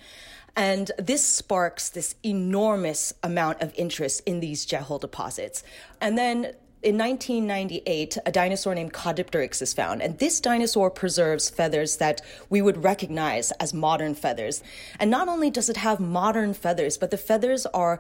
And 0.55 0.91
this 0.99 1.25
sparks 1.25 1.89
this 1.89 2.15
enormous 2.25 3.13
amount 3.23 3.63
of 3.63 3.73
interest 3.77 4.23
in 4.27 4.41
these 4.41 4.67
Jehol 4.67 5.01
deposits. 5.01 5.63
And 6.01 6.19
then 6.19 6.53
in 6.81 6.97
1998, 6.97 8.19
a 8.25 8.31
dinosaur 8.31 8.75
named 8.75 8.93
Caudipteryx 8.93 9.61
is 9.61 9.75
found, 9.75 10.01
and 10.01 10.17
this 10.19 10.41
dinosaur 10.41 10.91
preserves 10.91 11.51
feathers 11.51 11.97
that 11.97 12.21
we 12.51 12.63
would 12.63 12.85
recognize 12.85 13.51
as 13.53 13.75
modern 13.75 14.15
feathers. 14.15 14.63
And 15.01 15.11
not 15.11 15.27
only 15.27 15.51
does 15.51 15.69
it 15.69 15.77
have 15.77 15.99
modern 15.99 16.55
feathers, 16.55 16.97
but 16.97 17.11
the 17.11 17.17
feathers 17.17 17.67
are 17.67 17.99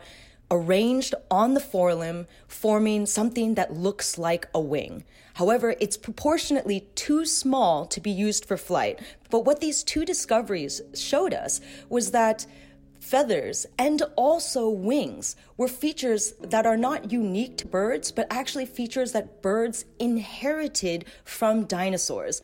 arranged 0.51 1.15
on 1.31 1.55
the 1.55 1.61
forelimb, 1.61 2.27
forming 2.47 3.07
something 3.07 3.55
that 3.55 3.75
looks 3.75 4.19
like 4.19 4.49
a 4.55 4.61
wing. 4.61 5.05
However, 5.35 5.75
it's 5.81 5.97
proportionately 5.97 6.89
too 6.95 7.25
small 7.25 7.87
to 7.87 8.01
be 8.01 8.11
used 8.11 8.45
for 8.45 8.57
flight. 8.57 9.01
But 9.31 9.45
what 9.45 9.61
these 9.61 9.83
two 9.83 10.05
discoveries 10.05 10.81
showed 10.95 11.35
us 11.35 11.61
was 11.89 12.11
that 12.11 12.47
feathers 12.99 13.67
and 13.79 14.03
also 14.17 14.69
wings 14.69 15.37
were 15.57 15.69
features 15.69 16.33
that 16.41 16.67
are 16.67 16.77
not 16.77 17.13
unique 17.13 17.57
to 17.59 17.67
birds, 17.67 18.11
but 18.11 18.27
actually 18.31 18.67
features 18.67 19.13
that 19.13 19.43
birds 19.43 19.85
inherited 19.99 21.05
from 21.25 21.65
dinosaurs. 21.65 22.43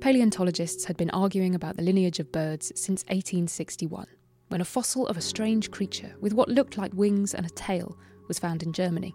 Paleontologists 0.00 0.86
had 0.86 0.96
been 0.96 1.10
arguing 1.10 1.54
about 1.54 1.76
the 1.76 1.82
lineage 1.82 2.18
of 2.18 2.32
birds 2.32 2.72
since 2.74 3.02
1861, 3.04 4.06
when 4.50 4.60
a 4.60 4.64
fossil 4.64 5.06
of 5.06 5.16
a 5.16 5.20
strange 5.22 5.70
creature 5.70 6.14
with 6.20 6.34
what 6.34 6.48
looked 6.48 6.76
like 6.76 6.92
wings 6.94 7.34
and 7.34 7.46
a 7.46 7.50
tail 7.50 7.96
was 8.28 8.38
found 8.38 8.62
in 8.62 8.72
Germany. 8.72 9.14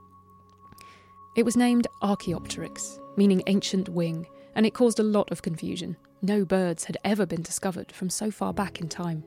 It 1.36 1.44
was 1.44 1.58
named 1.58 1.88
Archaeopteryx, 2.02 3.00
meaning 3.18 3.44
ancient 3.48 3.90
wing, 3.90 4.26
and 4.56 4.66
it 4.66 4.74
caused 4.74 5.00
a 5.00 5.04
lot 5.04 5.30
of 5.32 5.42
confusion. 5.42 5.98
No 6.22 6.46
birds 6.46 6.86
had 6.86 6.98
ever 7.04 7.26
been 7.26 7.42
discovered 7.42 7.92
from 7.92 8.10
so 8.10 8.32
far 8.32 8.54
back 8.54 8.80
in 8.80 8.88
time. 8.88 9.24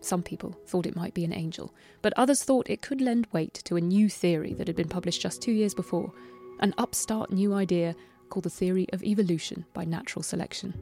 Some 0.00 0.22
people 0.22 0.58
thought 0.66 0.86
it 0.86 0.96
might 0.96 1.14
be 1.14 1.24
an 1.24 1.32
angel, 1.32 1.74
but 2.00 2.14
others 2.16 2.42
thought 2.42 2.70
it 2.70 2.82
could 2.82 3.00
lend 3.00 3.28
weight 3.32 3.54
to 3.64 3.76
a 3.76 3.80
new 3.80 4.08
theory 4.08 4.54
that 4.54 4.66
had 4.66 4.76
been 4.76 4.88
published 4.88 5.20
just 5.20 5.42
two 5.42 5.52
years 5.52 5.74
before 5.74 6.12
an 6.60 6.74
upstart 6.78 7.32
new 7.32 7.52
idea 7.52 7.94
called 8.28 8.44
the 8.44 8.50
theory 8.50 8.86
of 8.92 9.02
evolution 9.02 9.64
by 9.74 9.84
natural 9.84 10.22
selection. 10.22 10.72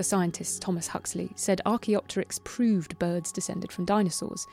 The 0.00 0.04
scientist 0.04 0.62
Thomas 0.62 0.86
Huxley 0.86 1.30
said 1.36 1.60
Archaeopteryx 1.66 2.40
proved 2.42 2.98
birds 2.98 3.30
descended 3.30 3.70
from 3.70 3.84
dinosaurs, 3.84 4.46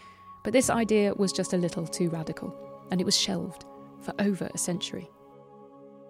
but 0.44 0.52
this 0.52 0.70
idea 0.70 1.14
was 1.14 1.32
just 1.32 1.54
a 1.54 1.58
little 1.58 1.88
too 1.88 2.10
radical, 2.10 2.54
and 2.92 3.00
it 3.00 3.06
was 3.06 3.16
shelved 3.16 3.64
for 4.02 4.14
over 4.20 4.52
a 4.54 4.58
century. 4.58 5.10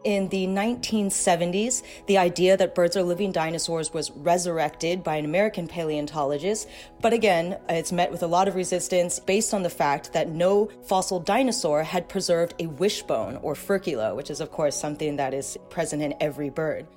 In 0.03 0.27
the 0.29 0.47
1970s, 0.47 1.83
the 2.07 2.17
idea 2.17 2.57
that 2.57 2.73
birds 2.73 2.97
are 2.97 3.03
living 3.03 3.31
dinosaurs 3.31 3.93
was 3.93 4.09
resurrected 4.09 5.03
by 5.03 5.17
an 5.17 5.25
American 5.25 5.67
paleontologist, 5.67 6.67
but 6.99 7.13
again, 7.13 7.59
it's 7.69 7.91
met 7.91 8.11
with 8.11 8.23
a 8.23 8.27
lot 8.27 8.47
of 8.47 8.55
resistance 8.55 9.19
based 9.19 9.53
on 9.53 9.61
the 9.61 9.69
fact 9.69 10.13
that 10.13 10.29
no 10.29 10.71
fossil 10.87 11.19
dinosaur 11.19 11.83
had 11.83 12.09
preserved 12.09 12.55
a 12.57 12.65
wishbone 12.65 13.35
or 13.43 13.53
furcula, 13.53 14.15
which 14.15 14.31
is, 14.31 14.41
of 14.41 14.49
course, 14.49 14.75
something 14.75 15.17
that 15.17 15.35
is 15.35 15.59
present 15.69 16.01
in 16.01 16.15
every 16.19 16.49
bird. 16.49 16.87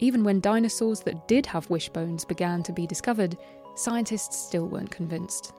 Even 0.00 0.24
when 0.24 0.40
dinosaurs 0.40 1.00
that 1.00 1.28
did 1.28 1.44
have 1.46 1.68
wishbones 1.68 2.24
began 2.24 2.62
to 2.62 2.72
be 2.72 2.86
discovered, 2.86 3.36
scientists 3.74 4.36
still 4.36 4.66
weren't 4.66 4.90
convinced. 4.90 5.52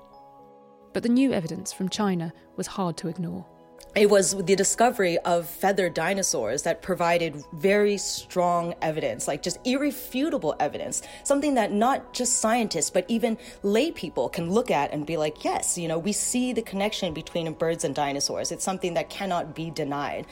But 0.93 1.04
the 1.04 1.10
new 1.10 1.32
evidence 1.32 1.71
from 1.71 1.89
China 1.89 2.34
was 2.58 2.67
hard 2.67 2.97
to 2.97 3.08
ignore 3.08 3.45
it 3.93 4.10
was 4.10 4.32
the 4.32 4.56
discovery 4.56 5.17
of 5.19 5.49
feathered 5.49 5.93
dinosaurs 5.93 6.63
that 6.63 6.82
provided 6.82 7.43
very 7.54 7.97
strong 7.97 8.73
evidence, 8.82 9.27
like 9.27 9.43
just 9.43 9.60
irrefutable 9.65 10.56
evidence, 10.62 11.01
something 11.25 11.56
that 11.56 11.73
not 11.73 12.13
just 12.13 12.39
scientists, 12.39 12.89
but 12.89 13.04
even 13.10 13.38
lay 13.63 13.91
people 13.91 14.30
can 14.30 14.49
look 14.49 14.71
at 14.71 14.93
and 14.93 15.06
be 15.06 15.17
like, 15.17 15.43
yes, 15.43 15.77
you 15.77 15.89
know, 15.89 15.99
we 15.99 16.13
see 16.13 16.54
the 16.54 16.62
connection 16.62 17.13
between 17.13 17.51
birds 17.54 17.84
and 17.84 17.93
dinosaurs. 17.93 18.54
It's 18.54 18.63
something 18.63 18.93
that 18.93 19.10
cannot 19.10 19.54
be 19.54 19.69
denied. 19.69 20.25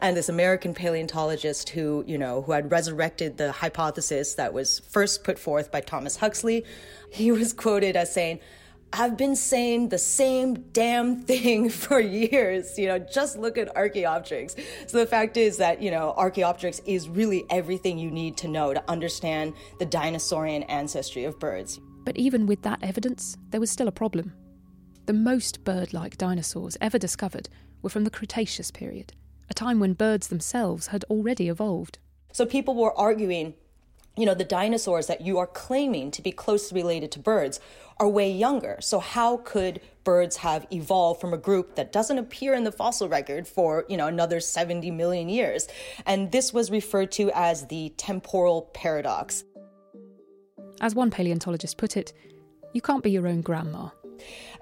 And 0.00 0.16
this 0.16 0.28
American 0.28 0.74
paleontologist 0.74 1.70
who, 1.70 2.04
you 2.06 2.18
know, 2.18 2.42
who 2.42 2.52
had 2.52 2.70
resurrected 2.70 3.36
the 3.36 3.50
hypothesis 3.50 4.34
that 4.34 4.52
was 4.52 4.78
first 4.78 5.24
put 5.24 5.38
forth 5.38 5.72
by 5.72 5.80
Thomas 5.80 6.16
Huxley, 6.16 6.64
he 7.10 7.32
was 7.32 7.52
quoted 7.52 7.96
as 7.96 8.12
saying, 8.12 8.38
I've 8.92 9.16
been 9.18 9.36
saying 9.36 9.90
the 9.90 9.98
same 9.98 10.54
damn 10.72 11.20
thing 11.22 11.68
for 11.84 12.00
years. 12.00 12.78
You 12.78 12.86
know, 12.86 12.98
just 12.98 13.36
look 13.36 13.58
at 13.58 13.74
Archaeopteryx. 13.76 14.56
So 14.86 14.98
the 14.98 15.06
fact 15.06 15.36
is 15.36 15.58
that, 15.58 15.82
you 15.82 15.90
know, 15.90 16.14
Archaeopteryx 16.16 16.80
is 16.86 17.08
really 17.08 17.44
everything 17.50 17.98
you 17.98 18.10
need 18.10 18.36
to 18.38 18.48
know 18.48 18.72
to 18.72 18.90
understand 18.90 19.54
the 19.78 19.86
dinosaurian 19.86 20.62
ancestry 20.64 21.24
of 21.24 21.38
birds. 21.38 21.80
But 22.04 22.16
even 22.16 22.46
with 22.46 22.62
that 22.62 22.82
evidence, 22.82 23.36
there 23.50 23.60
was 23.60 23.70
still 23.70 23.88
a 23.88 23.92
problem. 23.92 24.32
The 25.06 25.12
most 25.12 25.64
bird 25.64 25.92
like 25.92 26.16
dinosaurs 26.16 26.76
ever 26.80 26.98
discovered 26.98 27.48
were 27.82 27.90
from 27.90 28.04
the 28.04 28.10
Cretaceous 28.10 28.70
period, 28.70 29.12
a 29.50 29.54
time 29.54 29.80
when 29.80 29.92
birds 29.94 30.28
themselves 30.28 30.88
had 30.88 31.04
already 31.04 31.48
evolved. 31.48 31.98
So 32.32 32.46
people 32.46 32.74
were 32.74 32.96
arguing 32.98 33.54
you 34.18 34.26
know, 34.26 34.34
the 34.34 34.44
dinosaurs 34.44 35.06
that 35.06 35.20
you 35.20 35.38
are 35.38 35.46
claiming 35.46 36.10
to 36.10 36.20
be 36.20 36.32
closely 36.32 36.82
related 36.82 37.12
to 37.12 37.20
birds 37.20 37.60
are 37.98 38.08
way 38.08 38.28
younger. 38.28 38.76
So 38.80 38.98
how 38.98 39.36
could 39.38 39.80
birds 40.02 40.38
have 40.38 40.66
evolved 40.72 41.20
from 41.20 41.32
a 41.32 41.38
group 41.38 41.76
that 41.76 41.92
doesn't 41.92 42.18
appear 42.18 42.52
in 42.54 42.64
the 42.64 42.72
fossil 42.72 43.08
record 43.08 43.46
for, 43.46 43.84
you 43.88 43.96
know, 43.96 44.08
another 44.08 44.40
70 44.40 44.90
million 44.90 45.28
years? 45.28 45.68
And 46.04 46.32
this 46.32 46.52
was 46.52 46.68
referred 46.68 47.12
to 47.12 47.30
as 47.32 47.68
the 47.68 47.90
temporal 47.90 48.62
paradox. 48.74 49.44
As 50.80 50.96
one 50.96 51.12
paleontologist 51.12 51.76
put 51.76 51.96
it, 51.96 52.12
you 52.72 52.80
can't 52.80 53.04
be 53.04 53.12
your 53.12 53.28
own 53.28 53.40
grandma. 53.40 53.90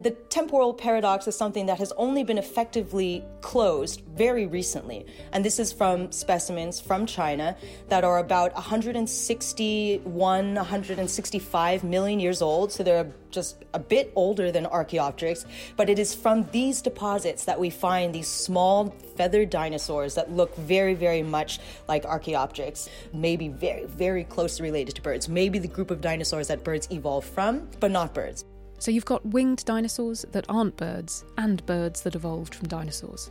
The 0.00 0.10
temporal 0.10 0.74
paradox 0.74 1.26
is 1.26 1.36
something 1.36 1.66
that 1.66 1.78
has 1.78 1.92
only 1.96 2.22
been 2.22 2.38
effectively 2.38 3.24
closed 3.40 4.02
very 4.14 4.46
recently. 4.46 5.06
And 5.32 5.44
this 5.44 5.58
is 5.58 5.72
from 5.72 6.12
specimens 6.12 6.80
from 6.80 7.06
China 7.06 7.56
that 7.88 8.04
are 8.04 8.18
about 8.18 8.54
161, 8.54 10.54
165 10.54 11.84
million 11.84 12.20
years 12.20 12.42
old. 12.42 12.72
So 12.72 12.82
they're 12.82 13.10
just 13.30 13.64
a 13.74 13.78
bit 13.78 14.12
older 14.14 14.52
than 14.52 14.66
Archaeopteryx. 14.66 15.46
But 15.76 15.88
it 15.88 15.98
is 15.98 16.14
from 16.14 16.46
these 16.52 16.82
deposits 16.82 17.44
that 17.44 17.58
we 17.58 17.70
find 17.70 18.14
these 18.14 18.28
small 18.28 18.94
feathered 19.16 19.50
dinosaurs 19.50 20.14
that 20.14 20.32
look 20.32 20.54
very, 20.56 20.94
very 20.94 21.22
much 21.22 21.58
like 21.88 22.04
Archaeopteryx, 22.04 22.88
maybe 23.12 23.48
very, 23.48 23.86
very 23.86 24.24
closely 24.24 24.64
related 24.64 24.94
to 24.96 25.02
birds. 25.02 25.28
Maybe 25.28 25.58
the 25.58 25.68
group 25.68 25.90
of 25.90 26.00
dinosaurs 26.00 26.48
that 26.48 26.64
birds 26.64 26.88
evolved 26.90 27.28
from, 27.28 27.68
but 27.80 27.90
not 27.90 28.14
birds. 28.14 28.44
So 28.78 28.90
you've 28.90 29.04
got 29.04 29.24
winged 29.26 29.64
dinosaurs 29.64 30.24
that 30.32 30.46
aren't 30.48 30.76
birds, 30.76 31.24
and 31.38 31.64
birds 31.66 32.02
that 32.02 32.14
evolved 32.14 32.54
from 32.54 32.68
dinosaurs. 32.68 33.30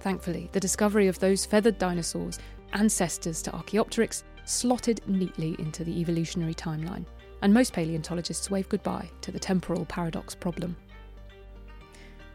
Thankfully, 0.00 0.50
the 0.52 0.60
discovery 0.60 1.08
of 1.08 1.18
those 1.18 1.46
feathered 1.46 1.78
dinosaurs, 1.78 2.38
ancestors 2.72 3.40
to 3.42 3.54
Archaeopteryx, 3.54 4.24
slotted 4.44 5.00
neatly 5.06 5.56
into 5.58 5.84
the 5.84 6.00
evolutionary 6.00 6.54
timeline, 6.54 7.06
and 7.42 7.54
most 7.54 7.72
paleontologists 7.72 8.50
wave 8.50 8.68
goodbye 8.68 9.08
to 9.20 9.32
the 9.32 9.38
temporal 9.38 9.84
paradox 9.86 10.34
problem. 10.34 10.76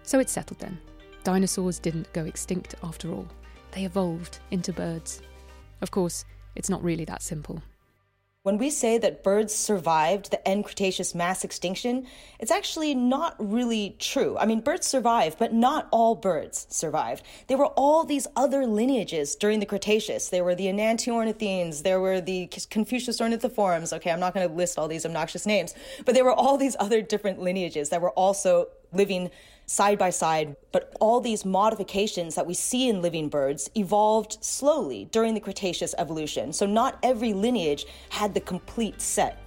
So 0.04 0.20
it's 0.20 0.32
settled 0.32 0.60
then. 0.60 0.80
Dinosaurs 1.24 1.78
didn't 1.78 2.12
go 2.14 2.26
extinct 2.26 2.76
after 2.82 3.12
all, 3.12 3.28
they 3.72 3.84
evolved 3.84 4.40
into 4.52 4.74
birds. 4.74 5.22
Of 5.82 5.92
course, 5.92 6.26
it's 6.56 6.70
not 6.70 6.84
really 6.84 7.06
that 7.06 7.22
simple. 7.22 7.62
When 8.50 8.58
we 8.58 8.72
say 8.72 8.98
that 8.98 9.22
birds 9.22 9.54
survived 9.54 10.32
the 10.32 10.48
end 10.48 10.66
Cretaceous 10.66 11.14
mass 11.14 11.44
extinction, 11.44 12.08
it's 12.40 12.50
actually 12.50 12.96
not 12.96 13.36
really 13.38 13.96
true. 14.00 14.40
I 14.40 14.48
mean, 14.48 14.62
birds 14.62 14.88
survived, 14.88 15.38
but 15.38 15.54
not 15.54 15.88
all 15.92 16.16
birds 16.16 16.66
survived. 16.72 17.22
There 17.46 17.60
were 17.60 17.68
all 17.68 18.06
these 18.06 18.26
other 18.36 18.66
lineages 18.66 19.36
during 19.36 19.60
the 19.60 19.68
Cretaceous. 19.68 20.30
There 20.30 20.44
were 20.44 20.56
the 20.56 20.66
Enantiornithines, 20.66 21.84
there 21.84 22.02
were 22.02 22.22
the 22.22 22.48
Confucius 22.72 23.20
ornithiforms. 23.20 23.94
Okay, 23.94 24.10
I'm 24.10 24.20
not 24.20 24.34
going 24.34 24.50
to 24.50 24.56
list 24.56 24.80
all 24.80 24.88
these 24.88 25.06
obnoxious 25.06 25.46
names, 25.46 25.76
but 26.04 26.16
there 26.16 26.26
were 26.26 26.34
all 26.34 26.58
these 26.58 26.76
other 26.80 27.04
different 27.04 27.40
lineages 27.40 27.90
that 27.90 28.02
were 28.02 28.14
also 28.14 28.70
living 28.92 29.30
side 29.70 30.00
by 30.00 30.10
side. 30.10 30.56
But 30.72 30.92
all 31.00 31.22
these 31.22 31.46
modifications 31.46 32.34
that 32.34 32.48
we 32.48 32.56
see 32.56 32.90
in 32.90 33.04
living 33.04 33.30
birds 33.30 33.70
evolved 33.76 34.44
slowly 34.44 35.08
during 35.12 35.36
the 35.36 35.40
Cretaceous 35.40 35.94
evolution. 36.00 36.52
So 36.52 36.66
not 36.66 36.98
every 37.04 37.34
lineage 37.34 37.86
had 38.10 38.34
the 38.34 38.40
complete 38.40 39.00
set. 39.00 39.38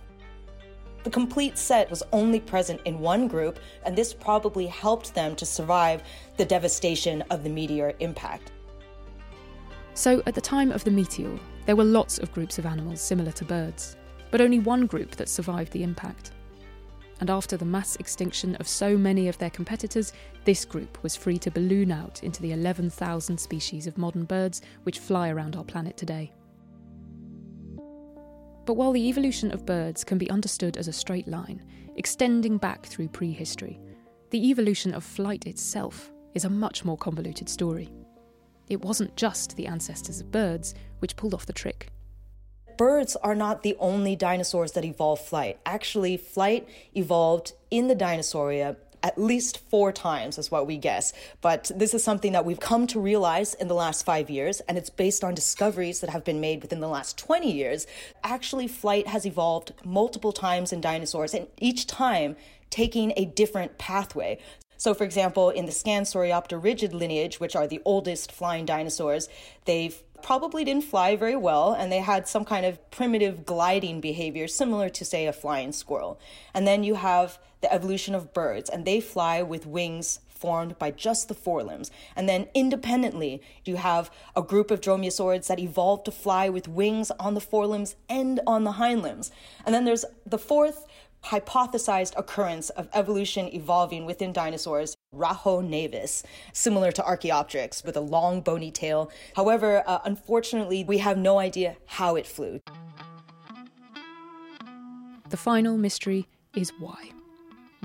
The 1.03 1.11
complete 1.11 1.59
set 1.59 1.91
was 1.91 2.05
only 2.13 2.39
present 2.39 2.81
in 2.85 3.01
one 3.01 3.27
group, 3.27 3.59
and 3.85 3.97
this 3.97 4.15
probably 4.15 4.69
helped 4.69 5.13
them 5.13 5.35
to 5.35 5.45
survive 5.45 6.05
the 6.37 6.45
devastation 6.45 7.23
of 7.23 7.43
the 7.43 7.51
meteor 7.51 7.95
impact. 7.99 8.53
So, 9.95 10.23
at 10.27 10.37
the 10.37 10.41
time 10.41 10.71
of 10.71 10.85
the 10.85 10.93
meteor, 10.93 11.37
there 11.67 11.75
were 11.75 11.85
lots 11.85 12.19
of 12.19 12.33
groups 12.33 12.59
of 12.59 12.67
animals 12.67 13.01
similar 13.01 13.33
to 13.33 13.45
birds, 13.45 13.97
but 14.31 14.41
only 14.41 14.61
one 14.61 14.87
group 14.87 15.17
that 15.17 15.29
survived 15.29 15.73
the 15.73 15.83
impact. 15.83 16.31
And 17.23 17.31
after 17.31 17.57
the 17.57 17.65
mass 17.65 17.95
extinction 18.01 18.57
of 18.57 18.67
so 18.67 18.99
many 18.99 19.29
of 19.29 19.39
their 19.39 19.49
competitors, 19.49 20.13
this 20.45 20.65
group 20.65 21.01
was 21.05 21.15
free 21.15 21.39
to 21.39 21.53
balloon 21.53 21.93
out 21.93 22.25
into 22.25 22.43
the 22.43 22.51
11,000 22.51 23.39
species 23.39 23.87
of 23.87 23.97
modern 23.97 24.25
birds 24.25 24.61
which 24.83 24.99
fly 24.99 25.29
around 25.29 25.55
our 25.55 25.63
planet 25.63 25.97
today. 25.97 26.33
But 28.67 28.75
while 28.75 28.91
the 28.91 29.09
evolution 29.09 29.53
of 29.53 29.65
birds 29.65 30.03
can 30.03 30.19
be 30.19 30.29
understood 30.31 30.77
as 30.77 30.89
a 30.89 30.93
straight 30.93 31.29
line, 31.29 31.63
extending 31.95 32.59
back 32.59 32.87
through 32.87 33.07
prehistory, 33.11 33.79
the 34.31 34.51
evolution 34.51 34.93
of 34.93 35.05
flight 35.05 35.47
itself 35.47 36.11
is 36.35 36.45
a 36.45 36.51
much 36.51 36.85
more 36.85 36.97
convoluted 36.97 37.49
story. 37.49 37.89
It 38.69 38.83
wasn't 38.83 39.17
just 39.17 39.55
the 39.55 39.69
ancestors 39.69 40.21
of 40.21 40.33
birds 40.33 40.75
which 40.99 41.15
pulled 41.15 41.35
off 41.35 41.47
the 41.47 41.53
trick. 41.53 41.92
Birds 42.77 43.17
are 43.17 43.35
not 43.35 43.63
the 43.63 43.77
only 43.79 44.17
dinosaurs 44.17 44.73
that 44.73 44.85
evolved 44.85 45.23
flight. 45.23 45.59
Actually, 45.65 46.17
flight 46.17 46.69
evolved 46.95 47.53
in 47.71 47.89
the 47.89 47.97
Dinosauria 47.97 48.77
at 49.03 49.19
least 49.19 49.59
four 49.69 49.93
times, 49.93 50.39
is 50.39 50.51
what 50.51 50.67
we 50.67 50.77
guess. 50.77 51.13
But 51.41 51.71
this 51.75 51.95
is 51.95 52.05
something 52.05 52.33
that 52.33 52.45
we've 52.45 52.61
come 52.61 52.87
to 52.89 53.01
realize 53.01 53.55
in 53.55 53.69
the 53.69 53.75
last 53.75 54.05
five 54.05 54.31
years, 54.31 54.61
and 54.61 54.79
it's 54.79 54.91
based 54.91 55.25
on 55.25 55.35
discoveries 55.35 56.01
that 56.01 56.11
have 56.11 56.25
been 56.25 56.41
made 56.41 56.63
within 56.63 56.81
the 56.81 56.89
last 56.89 57.19
20 57.19 57.51
years. 57.51 57.87
Actually, 58.23 58.69
flight 58.69 59.09
has 59.09 59.27
evolved 59.27 59.73
multiple 59.85 60.33
times 60.33 60.73
in 60.73 60.81
dinosaurs, 60.81 61.35
and 61.35 61.49
each 61.59 61.87
time 61.87 62.37
taking 62.71 63.13
a 63.17 63.25
different 63.25 63.77
pathway. 63.77 64.39
So, 64.77 64.95
for 64.95 65.05
example, 65.05 65.51
in 65.51 65.67
the 65.67 65.73
Scansoriopterygid 65.73 66.93
lineage, 66.93 67.39
which 67.39 67.55
are 67.55 67.69
the 67.69 67.81
oldest 67.85 68.33
flying 68.33 68.65
dinosaurs, 68.65 69.29
they've 69.65 69.97
probably 70.23 70.65
didn't 70.65 70.85
fly 70.85 71.17
very 71.17 71.37
well 71.37 71.73
and 71.73 71.91
they 71.91 72.01
had 72.01 72.29
some 72.29 72.45
kind 72.45 72.65
of 72.65 72.91
primitive 72.91 73.45
gliding 73.45 74.01
behavior 74.01 74.49
similar 74.49 74.89
to 74.91 75.05
say 75.05 75.27
a 75.27 75.33
flying 75.33 75.73
squirrel. 75.73 76.19
And 76.55 76.67
then 76.67 76.85
you 76.85 76.97
have 76.97 77.39
the 77.61 77.73
evolution 77.73 78.15
of 78.15 78.33
birds 78.33 78.69
and 78.69 78.85
they 78.85 79.01
fly 79.01 79.43
with 79.43 79.67
wings 79.67 80.21
formed 80.29 80.77
by 80.77 80.91
just 80.91 81.29
the 81.29 81.35
forelimbs. 81.35 81.91
And 82.17 82.29
then 82.29 82.49
independently, 82.53 83.41
you 83.65 83.77
have 83.77 84.11
a 84.35 84.43
group 84.43 84.73
of 84.73 84.81
dromaeosaurids 84.81 85.47
that 85.47 85.61
evolved 85.61 86.05
to 86.07 86.11
fly 86.11 86.49
with 86.49 86.67
wings 86.67 87.13
on 87.13 87.35
the 87.35 87.41
forelimbs 87.41 87.95
and 88.09 88.41
on 88.45 88.65
the 88.65 88.73
hindlimbs. 88.73 89.31
And 89.65 89.73
then 89.73 89.85
there's 89.85 90.05
the 90.27 90.39
fourth 90.39 90.87
hypothesized 91.27 92.15
occurrence 92.17 92.71
of 92.71 92.89
evolution 92.93 93.55
evolving 93.55 94.05
within 94.05 94.33
dinosaurs, 94.33 94.97
Rahonavis, 95.15 96.25
similar 96.53 96.91
to 96.93 97.05
Archaeopteryx 97.05 97.85
with 97.85 97.97
a 97.97 98.01
long 98.01 98.41
bony 98.41 98.71
tail. 98.71 99.11
However, 99.37 99.83
uh, 99.87 99.99
unfortunately, 100.05 100.85
we 100.85 100.99
have 100.99 101.19
no 101.19 101.39
idea 101.39 101.77
how 101.87 102.17
it 102.17 102.27
flew. 102.27 102.61
The 105.29 105.37
final 105.37 105.77
mystery 105.77 106.29
is 106.57 106.73
why. 106.79 107.11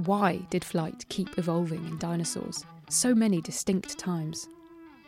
Why 0.06 0.42
did 0.50 0.64
flight 0.64 1.06
keep 1.10 1.38
evolving 1.38 1.86
in 1.86 1.98
dinosaurs 1.98 2.66
so 2.90 3.14
many 3.14 3.42
distinct 3.42 3.98
times? 3.98 4.48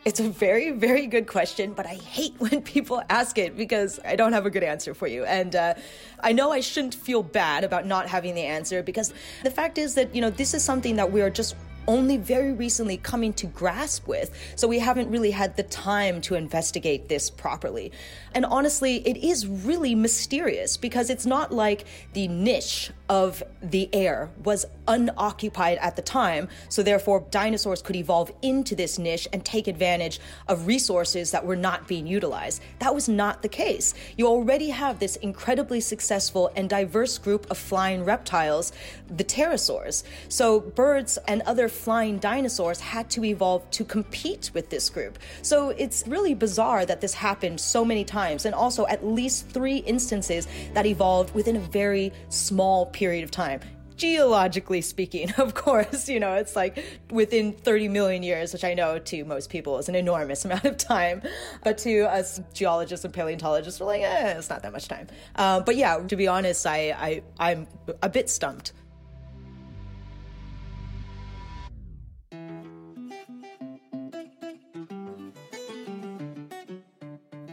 It's 0.06 0.22
a 0.22 0.30
very, 0.30 0.72
very 0.72 1.08
good 1.08 1.28
question, 1.28 1.74
but 1.74 1.86
I 1.86 1.96
hate 1.96 2.34
when 2.40 2.62
people 2.62 3.02
ask 3.10 3.38
it 3.38 3.58
because 3.58 4.00
I 4.06 4.16
don't 4.16 4.34
have 4.34 4.46
a 4.46 4.50
good 4.50 4.64
answer 4.64 4.94
for 4.94 5.08
you. 5.08 5.26
And 5.26 5.56
uh, 5.56 5.74
I 6.22 6.32
know 6.32 6.52
I 6.52 6.62
shouldn't 6.62 6.96
feel 6.96 7.22
bad 7.22 7.64
about 7.64 7.86
not 7.86 8.08
having 8.08 8.36
the 8.36 8.44
answer 8.44 8.82
because 8.82 9.14
the 9.44 9.52
fact 9.52 9.78
is 9.78 9.96
that, 9.96 10.16
you 10.16 10.22
know, 10.22 10.30
this 10.30 10.54
is 10.54 10.64
something 10.64 10.96
that 10.96 11.12
we 11.12 11.22
are 11.22 11.30
just 11.30 11.56
only 11.90 12.18
very 12.18 12.54
recently 12.54 12.98
coming 12.98 13.34
to 13.34 13.48
grasp 13.48 14.08
with. 14.08 14.32
So 14.56 14.68
we 14.68 14.78
haven't 14.78 15.10
really 15.10 15.32
had 15.32 15.58
the 15.58 15.64
time 15.64 16.22
to 16.22 16.36
investigate 16.36 17.10
this 17.10 17.32
properly. 17.32 17.92
And 18.36 18.46
honestly, 18.46 18.98
it 19.08 19.18
is 19.18 19.48
really 19.48 19.96
mysterious 19.96 20.78
because 20.78 21.10
it's 21.10 21.26
not 21.26 21.52
like 21.52 21.86
the 22.14 22.28
niche 22.28 22.92
of 23.10 23.42
the 23.64 23.90
air 23.92 24.30
was 24.44 24.68
unoccupied 24.88 25.80
at 25.80 25.96
the 25.96 26.02
time, 26.04 26.48
so 26.70 26.84
therefore 26.84 27.26
dinosaurs 27.32 27.82
could 27.82 27.96
evolve 27.96 28.32
into 28.44 28.76
this 28.76 29.00
niche 29.00 29.28
and 29.34 29.44
take 29.44 29.68
advantage 29.68 30.20
of 30.48 30.68
resources 30.68 31.32
that 31.32 31.44
were 31.44 31.56
not 31.56 31.88
being 31.88 32.06
utilized. 32.06 32.62
That 32.78 32.94
was 32.94 33.10
not 33.10 33.42
the 33.42 33.50
case. 33.50 33.96
You 34.16 34.28
already 34.28 34.70
have 34.70 35.00
this 35.00 35.16
incredibly 35.18 35.82
successful 35.82 36.52
and 36.56 36.70
diverse 36.70 37.18
group 37.18 37.50
of 37.50 37.58
flying 37.58 38.06
reptiles, 38.06 38.72
the 39.10 39.24
pterosaurs. 39.24 40.04
So 40.28 40.60
birds 40.60 41.18
and 41.28 41.42
other 41.44 41.68
flying 41.80 42.20
dinosaurs 42.20 42.80
had 42.80 43.10
to 43.12 43.24
evolve 43.24 43.70
to 43.72 43.84
compete 43.84 44.52
with 44.54 44.70
this 44.70 44.90
group. 44.90 45.18
So 45.42 45.70
it's 45.70 46.06
really 46.08 46.34
bizarre 46.34 46.86
that 46.86 47.02
this 47.02 47.14
happened 47.14 47.60
so 47.60 47.86
many 47.86 48.04
times, 48.04 48.46
and 48.46 48.54
also 48.54 48.86
at 48.88 49.06
least 49.06 49.50
three 49.50 49.78
instances 49.78 50.48
that 50.74 50.86
evolved 50.86 51.34
within 51.34 51.56
a 51.56 51.60
very 51.60 52.12
small 52.30 52.86
period 52.88 53.24
of 53.24 53.32
time 53.32 53.62
geologically 54.00 54.82
speaking, 54.82 55.32
of 55.38 55.54
course, 55.54 56.10
you 56.10 56.20
know, 56.20 56.36
it's 56.36 56.56
like 56.56 56.84
within 57.12 57.54
30 57.54 57.90
million 57.90 58.24
years, 58.24 58.54
which 58.54 58.64
I 58.64 58.74
know 58.74 58.98
to 58.98 59.26
most 59.26 59.50
people 59.50 59.78
is 59.78 59.90
an 59.90 59.96
enormous 59.96 60.46
amount 60.46 60.66
of 60.66 60.78
time. 60.78 61.22
But 61.64 61.78
to 61.80 62.04
us 62.04 62.42
geologists 62.54 63.06
and 63.06 63.14
paleontologists, 63.14 63.80
we're 63.80 63.88
like, 63.88 64.02
eh, 64.02 64.38
it's 64.38 64.50
not 64.50 64.64
that 64.64 64.72
much 64.72 64.88
time. 64.88 65.08
Uh, 65.36 65.60
but 65.60 65.76
yeah, 65.76 65.98
to 65.98 66.16
be 66.16 66.28
honest, 66.28 66.66
I, 66.66 66.92
I, 66.92 67.22
I'm 67.38 67.68
a 68.02 68.10
bit 68.10 68.30
stumped. 68.30 68.74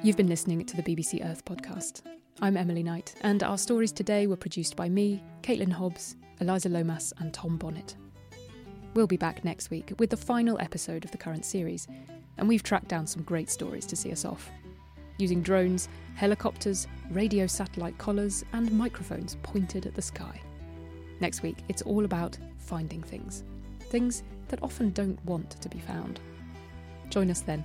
You've 0.07 0.17
been 0.17 0.29
listening 0.29 0.65
to 0.65 0.77
the 0.77 0.85
BBC 0.85 1.29
Earth 1.29 1.45
podcast. 1.45 2.03
I'm 2.41 2.57
Emily 2.57 2.85
Knight, 2.85 3.17
and 3.23 3.43
our 3.43 3.59
stories 3.59 3.91
today 3.91 4.29
were 4.29 4.37
produced 4.37 4.77
by 4.77 4.89
me, 4.89 5.21
Caitlin 5.43 5.73
Hobbs, 5.73 6.15
Eliza 6.41 6.69
Lomas, 6.69 7.13
and 7.19 7.35
Tom 7.35 7.57
Bonnet. 7.57 7.97
We'll 8.95 9.09
be 9.09 9.17
back 9.17 9.45
next 9.45 9.69
week 9.69 9.93
with 9.99 10.11
the 10.11 10.17
final 10.17 10.61
episode 10.61 11.05
of 11.05 11.11
the 11.11 11.19
current 11.19 11.45
series, 11.45 11.89
and 12.39 12.47
we've 12.47 12.63
tracked 12.63 12.87
down 12.87 13.09
some 13.09 13.25
great 13.25 13.51
stories 13.51 13.85
to 13.87 13.97
see 13.97 14.13
us 14.13 14.25
off. 14.25 14.49
Using 15.19 15.43
drones, 15.43 15.89
helicopters, 16.15 16.87
radio 17.11 17.49
satellite 17.49 17.99
collars, 17.99 18.45
and 18.53 18.71
microphones 18.71 19.37
pointed 19.43 19.87
at 19.87 19.97
the 19.97 20.03
sky. 20.03 20.41
Next 21.19 21.43
week, 21.43 21.57
it's 21.69 21.83
all 21.83 22.05
about 22.05 22.39
finding 22.59 23.03
things. 23.03 23.43
Things 23.81 24.23
that 24.47 24.63
often 24.63 24.91
don't 24.91 25.19
want 25.25 25.61
to 25.61 25.69
be 25.69 25.81
found. 25.81 26.21
Join 27.11 27.29
us 27.29 27.41
then. 27.41 27.65